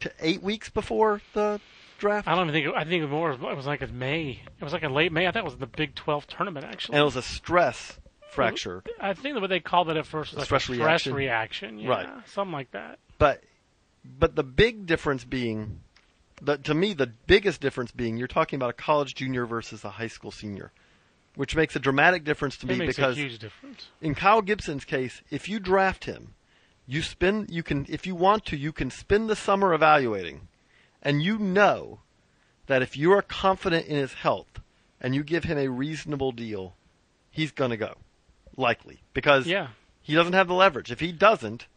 [0.02, 1.60] To eight weeks before the
[2.00, 3.52] draft, I don't even think I think it was more.
[3.52, 4.42] It was like in May.
[4.60, 5.28] It was like in late May.
[5.28, 6.96] I thought it was the Big Twelve tournament actually.
[6.96, 7.98] and it was a stress
[8.32, 8.84] fracture.
[9.00, 10.78] I think what they called it at first was like Stress a stress
[11.08, 11.14] reaction?
[11.16, 11.80] reaction.
[11.80, 12.10] Yeah, Right.
[12.30, 13.00] something like that.
[13.18, 13.44] But
[14.18, 15.82] but the big difference being
[16.42, 19.90] the to me the biggest difference being you're talking about a college junior versus a
[19.90, 20.72] high school senior.
[21.40, 23.88] Which makes a dramatic difference to It me makes because a huge difference.
[24.02, 26.34] in Kyle Gibson's case, if you draft him,
[26.86, 30.50] you spend you can if you want to, you can spend the summer evaluating.
[31.02, 32.02] And you know
[32.68, 34.60] that if you are confident in his health
[35.00, 36.74] and you give him a reasonable deal,
[37.32, 37.94] he's going to go.
[38.58, 39.00] Likely.
[39.14, 39.68] Because Yeah.
[40.02, 40.92] he doesn't have the leverage.
[40.92, 41.68] If he doesn't,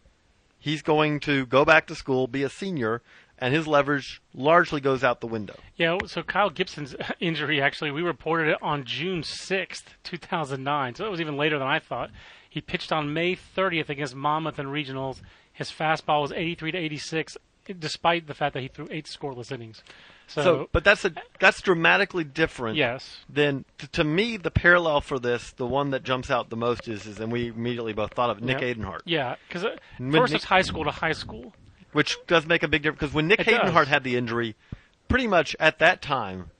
[0.58, 3.00] he's going to go back to school, be a senior,
[3.42, 5.56] and his leverage largely goes out the window.
[5.76, 10.94] Yeah, so Kyle Gibson's injury actually, we reported it on June 6th, 2009.
[10.94, 12.10] So it was even later than I thought.
[12.48, 15.20] He pitched on May 30th against Monmouth in regionals.
[15.52, 17.36] His fastball was 83 to 86,
[17.78, 19.82] despite the fact that he threw eight scoreless innings.
[20.28, 22.76] So, So, but that's a that's dramatically different.
[22.76, 26.56] yes, Then, t- to me, the parallel for this, the one that jumps out the
[26.56, 28.76] most is, is and we immediately both thought of Nick Yep.
[28.78, 29.64] Adenhart, yeah, because
[29.98, 31.52] When uh, first Nick- it's high school to high school.
[31.92, 33.00] Which does make a big difference.
[33.00, 33.88] Because when Nick It does.
[33.88, 34.54] Had the injury,
[35.08, 36.50] pretty much at that time,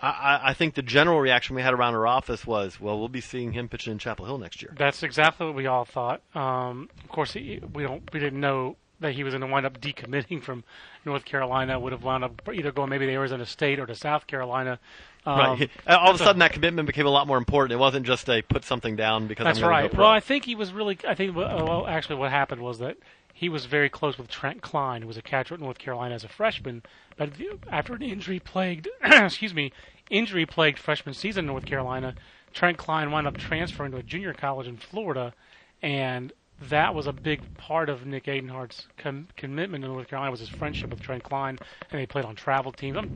[0.00, 3.20] I, I, think the general reaction we had around our office was, well, we'll be
[3.20, 4.74] seeing him pitching in Chapel Hill next year.
[4.76, 6.20] That's exactly what we all thought.
[6.34, 9.66] Um, of course, he, we don't we didn't know that he was going to wind
[9.66, 10.64] up decommitting from
[11.04, 11.78] North Carolina.
[11.78, 14.78] Would have wound up either going maybe to Arizona State or to South Carolina.
[15.26, 15.70] Um, right.
[15.86, 17.72] All of a sudden, that commitment became a lot more important.
[17.72, 19.90] It wasn't just a put something down because That's I'm right.
[19.90, 20.04] Go pro.
[20.04, 20.98] Well, I think he was really.
[21.06, 22.96] I think well, actually, what happened was that
[23.36, 26.22] he was very close with Trent Klein, who was a catcher at North Carolina as
[26.22, 26.84] a freshman.
[27.16, 27.32] But
[27.68, 29.72] after an injury plagued, excuse me,
[30.08, 32.14] injury plagued freshman season in North Carolina,
[32.52, 35.34] Trent Klein wound up transferring to a junior college in Florida,
[35.82, 40.38] and that was a big part of Nick Adenhart's com- commitment to North Carolina was
[40.38, 41.58] his friendship with Trent Klein,
[41.90, 42.96] and they played on travel teams.
[42.96, 43.10] I'm,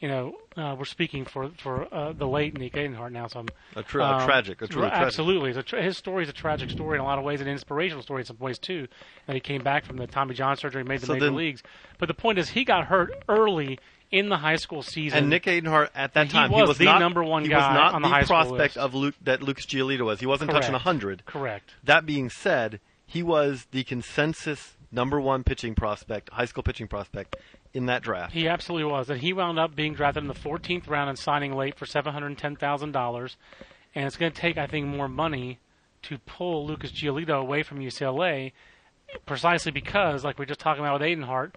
[0.00, 3.48] you know, uh, we're speaking for for uh, the late Nick Adenhart now, so I'm
[3.76, 5.06] a, tra- a um, tragic, a truly Ra- tragic.
[5.06, 8.02] Absolutely, tra- his story is a tragic story in a lot of ways, an inspirational
[8.02, 8.88] story in some ways too.
[9.26, 11.36] That he came back from the Tommy John surgery, and made the So major then-
[11.36, 11.62] leagues.
[11.98, 13.78] But the point is, he got hurt early
[14.10, 15.18] in the high school season.
[15.18, 17.74] And Nick Adenhart at that He time was the not, number one he guy was
[17.76, 20.18] not on the the high school prospect of Luke, that Lucas Giolito was.
[20.18, 20.82] He wasn't touching Correct.
[20.84, 21.26] hundred.
[21.26, 21.74] correct.
[21.84, 27.36] That being said, he was the consensus number one pitching prospect, high school pitching prospect
[27.72, 28.32] in that draft.
[28.32, 31.54] He absolutely was, and he wound up being drafted in the 14th round and signing
[31.54, 33.36] late for seven hundred ten thousand dollars.
[33.94, 35.58] And it's going to take, I think, more money
[36.02, 38.52] to pull Lucas Giolito away from UCLA,
[39.26, 41.54] precisely because, like we are just talking about with Adenhart,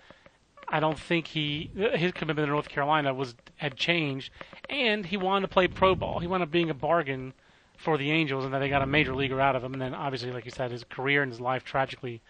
[0.68, 4.32] I don't think he his commitment to North Carolina was had changed,
[4.70, 6.20] and he wanted to play pro ball.
[6.20, 7.34] He wound up being a bargain
[7.78, 9.74] for the Angels, and then they got a major leaguer out of him.
[9.74, 12.22] And then, obviously, like you said, his career and his life tragically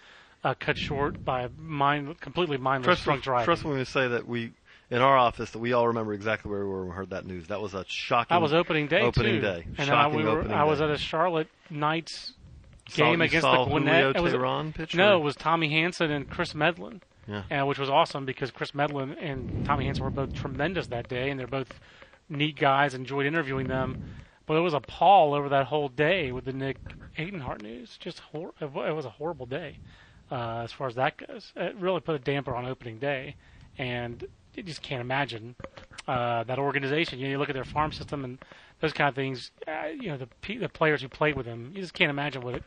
[0.43, 3.45] uh, cut short by mind completely mindless Trust, drunk driving.
[3.45, 4.51] trust me when we say that we
[4.91, 7.25] in our office that we all remember exactly where we were when we heard that
[7.25, 7.47] news.
[7.47, 8.35] That was a shocking.
[8.35, 9.41] That was opening day opening too.
[9.41, 9.65] day.
[9.77, 10.85] And Shocking I, we were, opening I was day.
[10.85, 12.33] at a Charlotte Knights
[12.89, 13.93] Saw- game you against saw the Gwinnett.
[14.03, 17.61] Julio It was- Teheran pitch, No, or- it was Tommy Hanson and Kris Medlen, Yeah.
[17.61, 21.29] uh, which was awesome because Kris Medlen and Tommy Hanson were both tremendous that day,
[21.29, 21.79] and they're both
[22.29, 22.93] neat guys.
[22.93, 24.03] Enjoyed interviewing them,
[24.45, 26.77] but it was a pall over that whole day with the Nick
[27.17, 27.97] Adenhart news.
[27.97, 29.77] Just hor- it was a horrible day
[30.31, 31.51] uh, as far as that goes.
[31.55, 33.35] It really put a damper on opening day,
[33.77, 35.55] and you just can't imagine
[36.07, 37.19] uh, that organization.
[37.19, 38.37] You, know, you look at their farm system and
[38.81, 39.51] those kind of things.
[39.67, 42.55] Uh, you know, the the players who played with them, you just can't imagine what
[42.55, 42.63] it.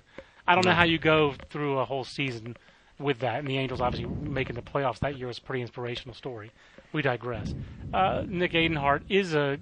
[0.46, 2.56] I don't know how you go through a whole season
[2.98, 3.40] with that.
[3.40, 6.50] And the Angels obviously making the playoffs that year was a pretty inspirational story.
[6.92, 7.54] We digress.
[7.92, 9.58] Uh, Nick Adenhart is a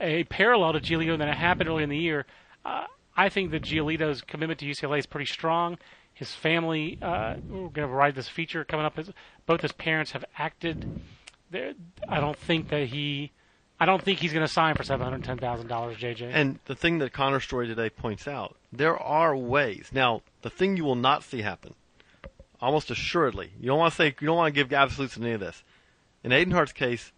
[0.00, 2.26] a parallel to Giolito that happened early in the year.
[2.64, 2.84] Uh,
[3.16, 5.78] I think that Giolito's commitment to UCLA is pretty strong.
[6.16, 8.96] His family, uh, we're going to write this feature coming up.
[8.96, 9.10] His,
[9.44, 11.02] both his parents have acted.
[11.52, 13.32] I don't think that he,
[13.78, 16.30] I don't think he's going to sign for seven hundred ten thousand dollars, JJ.
[16.32, 19.90] And the thing that Conor's story today points out, there are ways.
[19.92, 21.74] Now, the thing you will not see happen,
[22.62, 25.34] almost assuredly, you don't want to say you don't want to give absolutes in any
[25.34, 25.62] of this.
[26.24, 27.12] In Adenhart's case,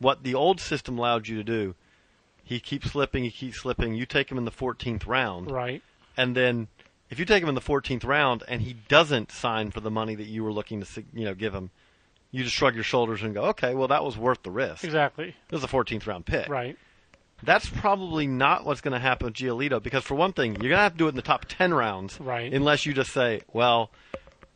[0.00, 1.76] what the old system allowed you to do,
[2.42, 3.94] he keeps slipping, he keeps slipping.
[3.94, 5.84] You take him in the 14th round, right.
[6.16, 6.66] and then
[7.10, 10.14] if you take him in the 14th round and he doesn't sign for the money
[10.14, 11.70] that you were looking to you know give him,
[12.30, 14.84] you just shrug your shoulders and go, okay, well that was worth the risk.
[14.84, 15.28] Exactly.
[15.28, 16.48] It was a 14th round pick.
[16.48, 16.76] Right.
[17.42, 20.78] That's probably not what's going to happen with Giolito because, for one thing, you're going
[20.78, 22.50] to have to do it in the top 10 rounds Right.
[22.54, 23.90] unless you just say, well,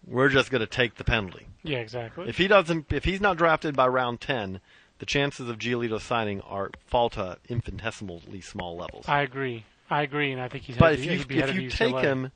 [0.07, 1.47] we're just going to take the penalty.
[1.63, 1.79] Yeah.
[1.79, 2.29] Exactly.
[2.29, 4.61] If he doesn't, if he's not drafted by round 10,
[5.01, 9.05] the chances of Giolito signing are fall to infinitesimally small levels.
[9.07, 9.65] I agree.
[9.91, 10.77] I agree, and I think he's.
[10.77, 12.31] but if you if you take him,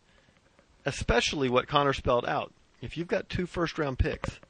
[0.84, 4.40] especially what Conor spelled out, if you've got two first round picks,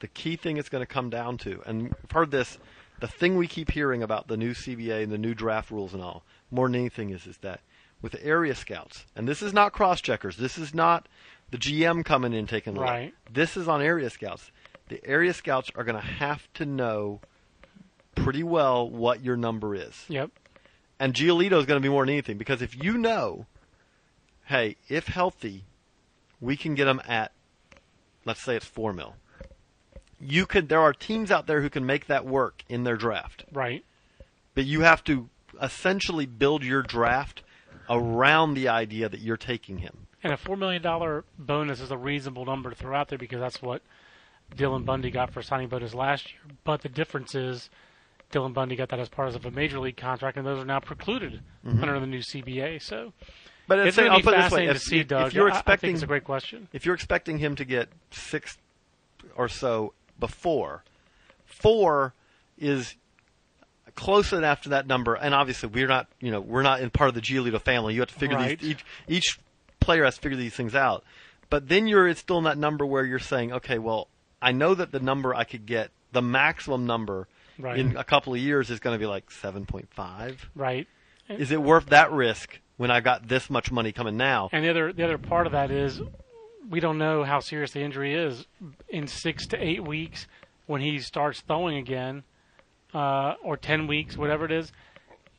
[0.00, 2.58] the key thing it's going to come down to, and we've heard this,
[3.00, 6.02] the thing we keep hearing about the new CBA and the new draft rules and
[6.02, 7.60] all, more than anything is is that
[8.00, 11.08] with area scouts, and this is not cross checkers, this is not
[11.50, 12.84] the GM coming in taking look.
[12.84, 13.14] Right.
[13.30, 14.50] This is on area scouts.
[14.88, 17.20] The area scouts are going to have to know
[18.14, 20.04] pretty well what your number is.
[20.08, 20.30] Yep.
[21.02, 23.46] And Giolito is going to be more than anything because if you know,
[24.44, 25.64] hey, if healthy,
[26.40, 27.32] we can get him at,
[28.24, 29.16] let's say it's four mil.
[30.20, 30.68] You could.
[30.68, 33.84] There are teams out there who can make that work in their draft, Right.
[34.54, 35.28] but you have to
[35.60, 37.42] essentially build your draft
[37.90, 40.06] around the idea that you're taking him.
[40.22, 43.40] And a four million dollar bonus is a reasonable number to throw out there because
[43.40, 43.82] that's what
[44.54, 46.42] Dylan Bundy got for signing bonus last year.
[46.62, 47.70] But the difference is
[48.32, 50.80] Dylan Bundy got that as part of a major league contract, and those are now
[50.80, 51.82] precluded mm-hmm.
[51.82, 52.82] under the new CBA.
[52.82, 53.12] So
[53.68, 55.28] But it's going to be put it way: fascinating to see, if- Doug.
[55.28, 56.68] if you're I- I, think expecting it's a great question.
[56.72, 58.58] if you're expecting him to get six
[59.36, 60.82] or so before,
[61.44, 62.14] four
[62.58, 62.96] is
[63.94, 65.14] close enough to that number.
[65.14, 67.94] And obviously, we're not, you know, we're not in part of the Giolito family.
[67.94, 68.58] You have to figure Right.
[68.58, 68.70] these.
[68.70, 69.38] Each, each
[69.80, 71.04] player has to figure these things out.
[71.50, 74.08] But then you're it's still in that number where you're saying, okay, well,
[74.40, 77.28] I know that the number I could get, the maximum number
[77.62, 77.78] Right.
[77.78, 80.50] in a couple of years is going to be like seven point five.
[80.54, 80.86] Right.
[81.28, 84.50] Is it worth that risk when I got this much money coming now?
[84.52, 86.00] And the other the other part of that is
[86.68, 88.46] we don't know how serious the injury is
[88.88, 90.26] in six to eight weeks
[90.66, 92.24] when he starts throwing again,
[92.94, 94.72] uh, or ten weeks, whatever it is.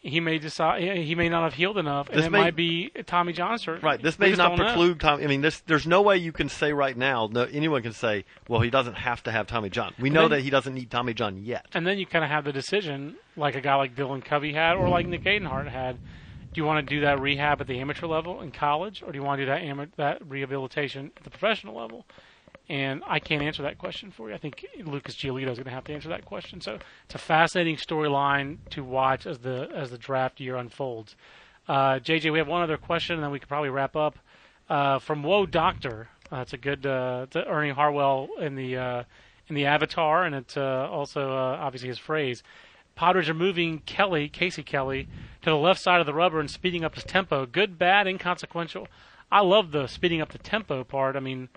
[0.06, 2.90] He may decide he may not have healed enough, and This it may- might be
[3.06, 3.80] Tommy John surgery.
[3.82, 4.02] Right.
[4.02, 5.22] This We may not preclude Tom.
[5.24, 7.30] I mean, this, there's no way you can say right now.
[7.32, 9.94] No, anyone can say, well, he doesn't have to have Tommy John.
[9.98, 11.68] We know then- that he doesn't need Tommy John yet.
[11.74, 14.76] And then you kind of have the decision, like a guy like Dylan Covey had,
[14.76, 15.98] or like Nick Adenhart had.
[16.54, 19.18] Do you want to do that rehab at the amateur level in college, or do
[19.18, 22.06] you want to do that ama- that rehabilitation at the professional level?
[22.70, 24.36] And I can't answer that question for you.
[24.36, 26.62] I think Lucas Giolito is going to have to answer that question.
[26.62, 31.16] So it's a fascinating storyline to watch as the as the draft year unfolds.
[31.68, 34.18] Uh, JJ, we have one other question, and then we could probably wrap up.
[34.70, 39.04] Uh, from Whoa Doctor, uh, a good uh, Ernie Harwell in the uh,
[39.48, 42.44] in the Avatar, and it's uh, also uh, obviously his phrase.
[42.96, 45.08] Padres are moving Kelly, Casey Kelly,
[45.42, 47.46] to the left side of the rubber and speeding up his tempo.
[47.46, 48.88] Good, bad, inconsequential.
[49.32, 51.16] I love the speeding up the tempo part.
[51.16, 51.50] I mean,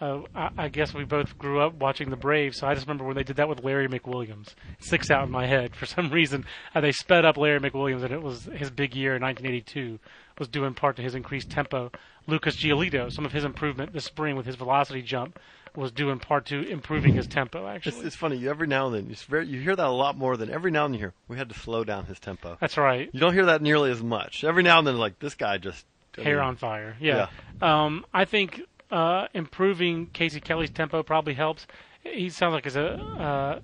[0.00, 3.04] uh, I, I guess we both grew up watching the Braves, so I just remember
[3.04, 4.48] when they did that with Larry McWilliams.
[4.78, 6.44] It sticks out in my head for some reason.
[6.74, 9.98] Uh, they sped up Larry McWilliams, and it was his big year in 1982
[10.38, 11.90] was due in part to his increased tempo.
[12.26, 15.38] Lucas Giolito, some of his improvement this spring with his velocity jump
[15.74, 17.66] was due in part to improving his tempo.
[17.66, 18.36] Actually, It's, it's funny.
[18.36, 20.84] You every now and then, very, you hear that a lot more than every now
[20.86, 21.14] and then you hear.
[21.28, 22.56] We had to slow down his tempo.
[22.60, 23.08] that's right.
[23.12, 24.42] You don't hear that nearly as much.
[24.44, 25.84] Every now and then, like this guy just
[26.18, 26.96] I Hair mean, on fire.
[27.00, 27.28] Yeah.
[27.62, 31.66] Um, I think uh, improving Casey Kelly's tempo probably helps.
[32.02, 32.94] He sounds like he's a.
[32.94, 33.60] Uh,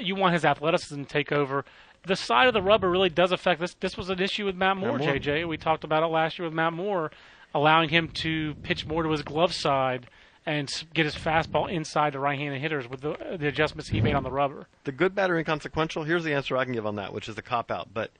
[0.00, 1.64] you want his athleticism to take over.
[2.06, 3.74] The side of the rubber really does affect this.
[3.74, 5.08] This was an issue with Matt Moore, Moore.
[5.08, 5.48] JJ.
[5.48, 7.10] We talked about it last year with Matt Moore,
[7.54, 10.08] allowing him to pitch more to his glove side
[10.44, 14.22] and get his fastball inside the right-handed hitters with the, the adjustments he made on
[14.22, 14.68] the rubber.
[14.84, 16.04] the good, bad, or inconsequential.
[16.04, 17.88] Here's the answer I can give on that, which is a cop out.
[17.92, 18.12] But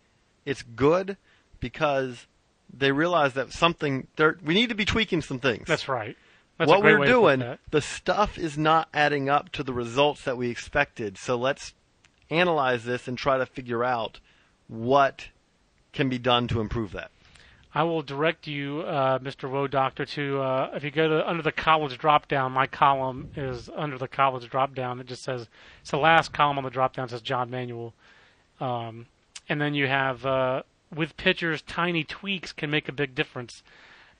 [0.44, 1.16] it's good
[1.60, 2.26] because
[2.72, 4.08] they realize that something.
[4.44, 5.68] We need to be tweaking some things.
[5.68, 6.16] That's right.
[6.58, 9.74] That's what we're way to put doing, the stuff is not adding up to the
[9.74, 11.18] results that we expected.
[11.18, 11.74] So let's
[12.30, 14.20] analyze this and try to figure out
[14.68, 15.28] what
[15.92, 17.10] can be done to improve that.
[17.74, 19.50] I will direct you, uh, Mr.
[19.50, 22.52] Woe Doctor, to uh, if you go to under the college drop down.
[22.52, 24.98] My column is under the college drop down.
[24.98, 25.46] It just says
[25.82, 27.10] it's the last column on the drop down.
[27.10, 27.92] Says John Manuel,
[28.60, 29.06] um,
[29.46, 30.62] and then you have uh,
[30.94, 33.62] with pitchers, tiny tweaks can make a big difference.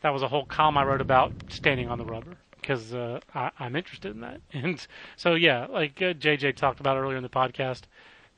[0.07, 3.51] That was a whole column I wrote about standing on the rubber because uh, I,
[3.59, 4.41] I'm interested in that.
[4.53, 4.87] And
[5.17, 7.83] so yeah, like uh, JJ talked about earlier in the podcast,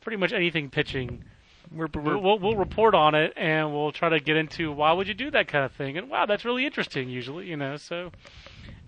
[0.00, 1.24] pretty much anything pitching
[1.70, 5.08] We're, we'll, we'll, we'll report on it and we'll try to get into why would
[5.08, 8.10] you do that kind of thing and wow that's really interesting usually you know so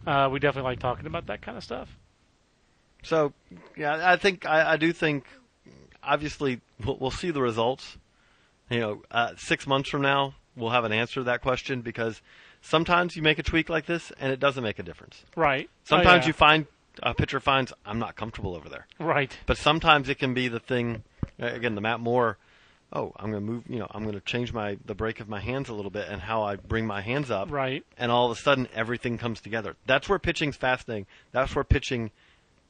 [0.06, 1.98] uh, we definitely like talking about that kind of stuff
[3.02, 3.32] So,
[3.76, 5.24] yeah, I think I, I do think.
[6.02, 7.98] Obviously, we'll, we'll see the results.
[8.70, 12.22] You know, uh, six months from now, we'll have an answer to that question because
[12.60, 15.24] sometimes you make a tweak like this and it doesn't make a difference.
[15.36, 16.26] right oh, Sometimes Oh, yeah.
[16.26, 16.66] you find
[17.02, 20.60] a pitcher finds I'm not comfortable over there, right but sometimes it can be the
[20.60, 21.04] thing.
[21.38, 22.36] Again, the Matt Moore.
[22.92, 23.62] Oh, I'm going to move.
[23.68, 26.08] You know, I'm going to change my the break of my hands a little bit
[26.08, 29.40] and how I bring my hands up right and all of a sudden everything comes
[29.40, 29.76] together.
[29.86, 31.06] That's where pitching's fascinating.
[31.32, 32.10] That's where pitching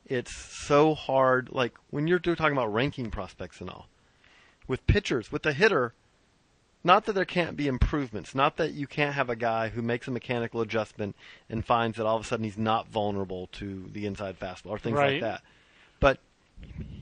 [0.07, 0.34] it's
[0.66, 3.86] so hard like when you're talking about ranking prospects and all.
[4.68, 5.95] With pitchers, with the hitter,
[6.83, 10.09] not that there can't be improvements, not that you can't have a guy who makes
[10.09, 11.14] a mechanical adjustment
[11.49, 14.78] and finds that all of a sudden he's not vulnerable to the inside fastball or
[14.78, 15.14] things Right.
[15.14, 15.43] like that.
[16.01, 16.18] But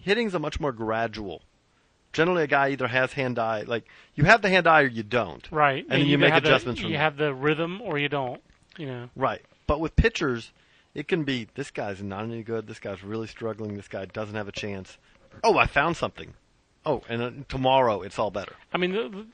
[0.02, 1.42] hitting's a much more gradual.
[2.12, 5.02] Generally, a guy either has hand eye, like you have the hand eye or you
[5.02, 5.46] don't.
[5.52, 8.42] right And, you either make the- adjustments from you have the rhythm or you don't
[8.76, 9.42] you know Right.
[9.66, 10.52] But with pitchers,
[10.94, 12.66] it can be this guy's not any good.
[12.66, 13.76] This guy's really struggling.
[13.76, 14.96] This guy doesn't have a chance.
[15.44, 16.34] Oh, I found something.
[16.86, 18.54] Oh, and uh, tomorrow it's all better.
[18.72, 19.26] I mean the, the,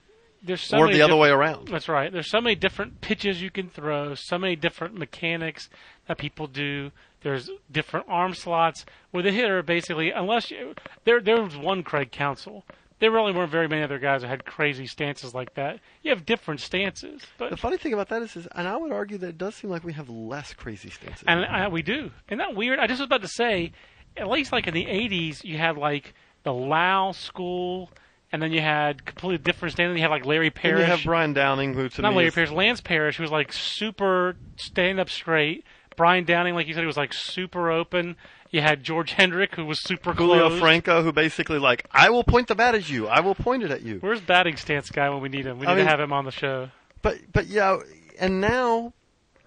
[0.45, 1.69] there's so or many the other way around.
[1.69, 2.13] That's right.
[2.13, 5.69] There's so many different pitches you can throw, so many different mechanics
[6.07, 6.91] that people do.
[7.23, 9.63] There's different arm slots with a hitter.
[9.63, 10.75] Basically, unless you,
[11.05, 12.65] there there was one Craig Counsell.
[13.01, 15.81] There really weren't very many other guys that had crazy stances like that.
[16.03, 18.93] You have different stances, But The funny thing about that is, is, and I would
[18.93, 21.25] argue that it does seem like we have less crazy stances.
[21.27, 22.11] and uh, we do.
[22.29, 22.79] Isn't that weird?
[22.79, 23.73] I just was about to say,
[24.17, 26.15] at least like in the '80s, you had like
[26.45, 27.91] the Lao school,
[28.35, 29.97] and then you had completely different stances.
[29.97, 32.35] You had like Larry and you have Brian Downing, who to not me Larry is,
[32.35, 35.65] Parrish, Lance Parrish, who was like super stand up straight.
[35.97, 38.17] Brian Downing, like you said, he was like super open.
[38.51, 40.61] You had George Hendrick, who was super Julio closed.
[40.61, 43.07] Franco, who basically like, I will point the bat at you.
[43.07, 43.99] I will point it at you.
[44.01, 45.61] Where's batting stance guy when we need him?
[45.61, 46.71] We need I mean- to have him on the show.
[47.03, 47.79] But but yeah,
[48.19, 48.95] and now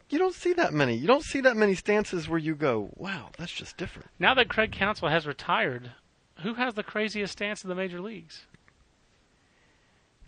[0.09, 0.95] you don't see that many.
[0.95, 4.07] You don't see that many stances where you go, wow, that's just different.
[4.17, 5.91] Now that Craig Counsell has retired,
[6.43, 8.45] who has the craziest stance in the major leagues?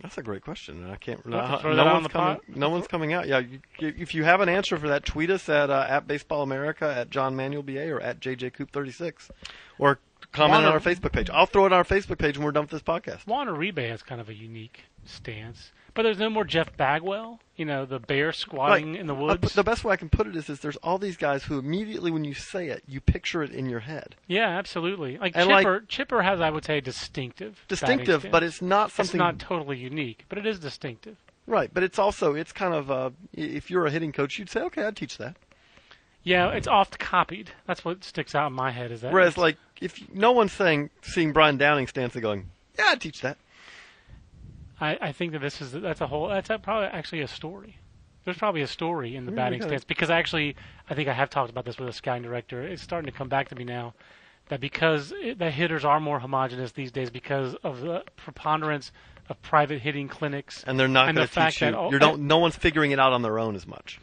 [0.02, 1.24] That's a great question, and I can't.
[1.26, 2.36] We'll No, no on one's coming.
[2.36, 2.40] pot.
[2.48, 3.28] No one's coming out.
[3.28, 6.42] Yeah, you, if you have an answer for that, tweet us at uh, at Baseball
[6.42, 9.30] America, at John Manuel BA, or at JJ Coop thirty six,
[9.78, 9.98] or
[10.32, 11.28] comment on our Facebook page.
[11.30, 13.26] I'll throw it on our Facebook page when we're done with this podcast.
[13.26, 17.40] Juan Uribe has kind of a unique stance, but there's no more Jeff Bagwell.
[17.56, 19.52] You know, the bear squatting in the Uh, woods.
[19.52, 22.10] the best way I can put it is, is there's all these guys who immediately
[22.10, 24.16] when you say it, you picture it in your head.
[24.26, 25.18] yeah, absolutely.
[25.18, 27.64] Like And, like- Chipper, Chipper has, I would say, distinctive.
[27.68, 31.16] Distinctive, but it's not it's something not totally unique, but it is distinctive.
[31.46, 31.70] right.
[31.74, 34.84] But it's also it's kind of uh, if you're a hitting coach, you'd say, okay,
[34.84, 35.36] I'd teach that.
[36.22, 37.50] Yeah, it's oft copied.
[37.66, 38.90] That's what sticks out in my head.
[38.92, 42.86] Is that Whereas, like, if no one's saying seeing Brian Downing stance and going, yeah,
[42.90, 43.38] I'd teach that.
[44.80, 47.76] I, I think that this is that's a whole that's a, probably actually a story.
[48.24, 50.56] There's probably a story in the Yeah, batting we stance because actually
[50.88, 52.62] I think I have talked about this with a scouting director.
[52.62, 53.94] It's starting to come back to me now
[54.48, 58.92] that because it, the hitters are more homogenous these days because of the preponderance
[59.28, 60.64] of private hitting clinics.
[60.66, 61.66] and they're not going to teach you.
[61.68, 62.22] that all- you don't.
[62.22, 64.00] No one's figuring it out on their own as much.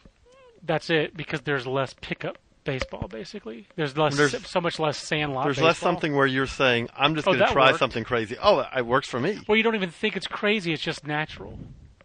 [0.62, 2.38] that's it because there's less pickup
[2.68, 3.08] baseball.
[3.08, 5.44] Basically, there's less There's- so much less sandlot.
[5.44, 5.68] There's baseball.
[5.68, 7.78] less something where you're saying, I'm just Oh, going to try worked.
[7.78, 8.36] something crazy.
[8.42, 9.38] Oh, it works for me.
[9.48, 10.72] Well, you don't even think it's crazy.
[10.72, 11.58] It's just natural.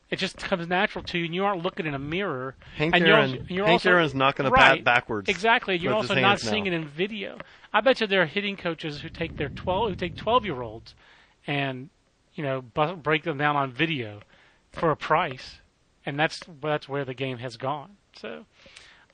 [0.09, 2.55] It just comes natural to you, and you aren't looking in a mirror.
[2.77, 5.75] Hank and you're Aaron- you're Hank also- Aaron's not gonna bat backwards Exactly.
[5.77, 7.37] You're also not seeing it in video.
[7.73, 10.61] I bet you there are hitting coaches who take their twelve who take twelve year
[10.61, 10.93] olds,
[11.47, 11.89] and
[12.35, 14.21] you know bu- break them down on video
[14.71, 15.59] for a price,
[16.05, 17.97] and that's that's where the game has gone.
[18.15, 18.45] So,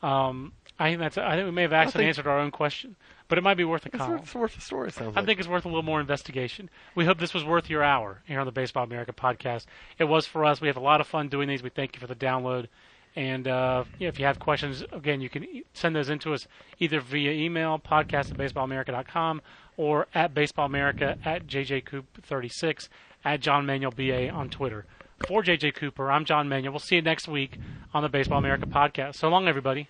[0.03, 2.95] um, I think that's I think we may have actually answered our own question,
[3.27, 4.11] but it might be worth a It's column.
[4.13, 5.25] worth, it's worth a story, sounds I like.
[5.27, 6.69] think it's worth a little more investigation.
[6.95, 9.65] We hope this was worth your hour here on the Baseball America podcast.
[9.97, 10.61] It was for us.
[10.61, 11.61] We have a lot of fun doing these.
[11.61, 12.67] We thank you for the download.
[13.15, 16.47] And uh, yeah, if you have questions, again, you can e- send those into us
[16.79, 19.41] either via email, podcast at baseballamerica.com,
[19.77, 22.87] or at baseballamerica at jjcoop36,
[23.25, 24.85] at John Manuel BA on Twitter.
[25.27, 26.71] For JJ Cooper, I'm John Manuel.
[26.71, 27.57] We'll see you next week
[27.93, 29.15] on the Baseball America podcast.
[29.15, 29.89] So long, everybody.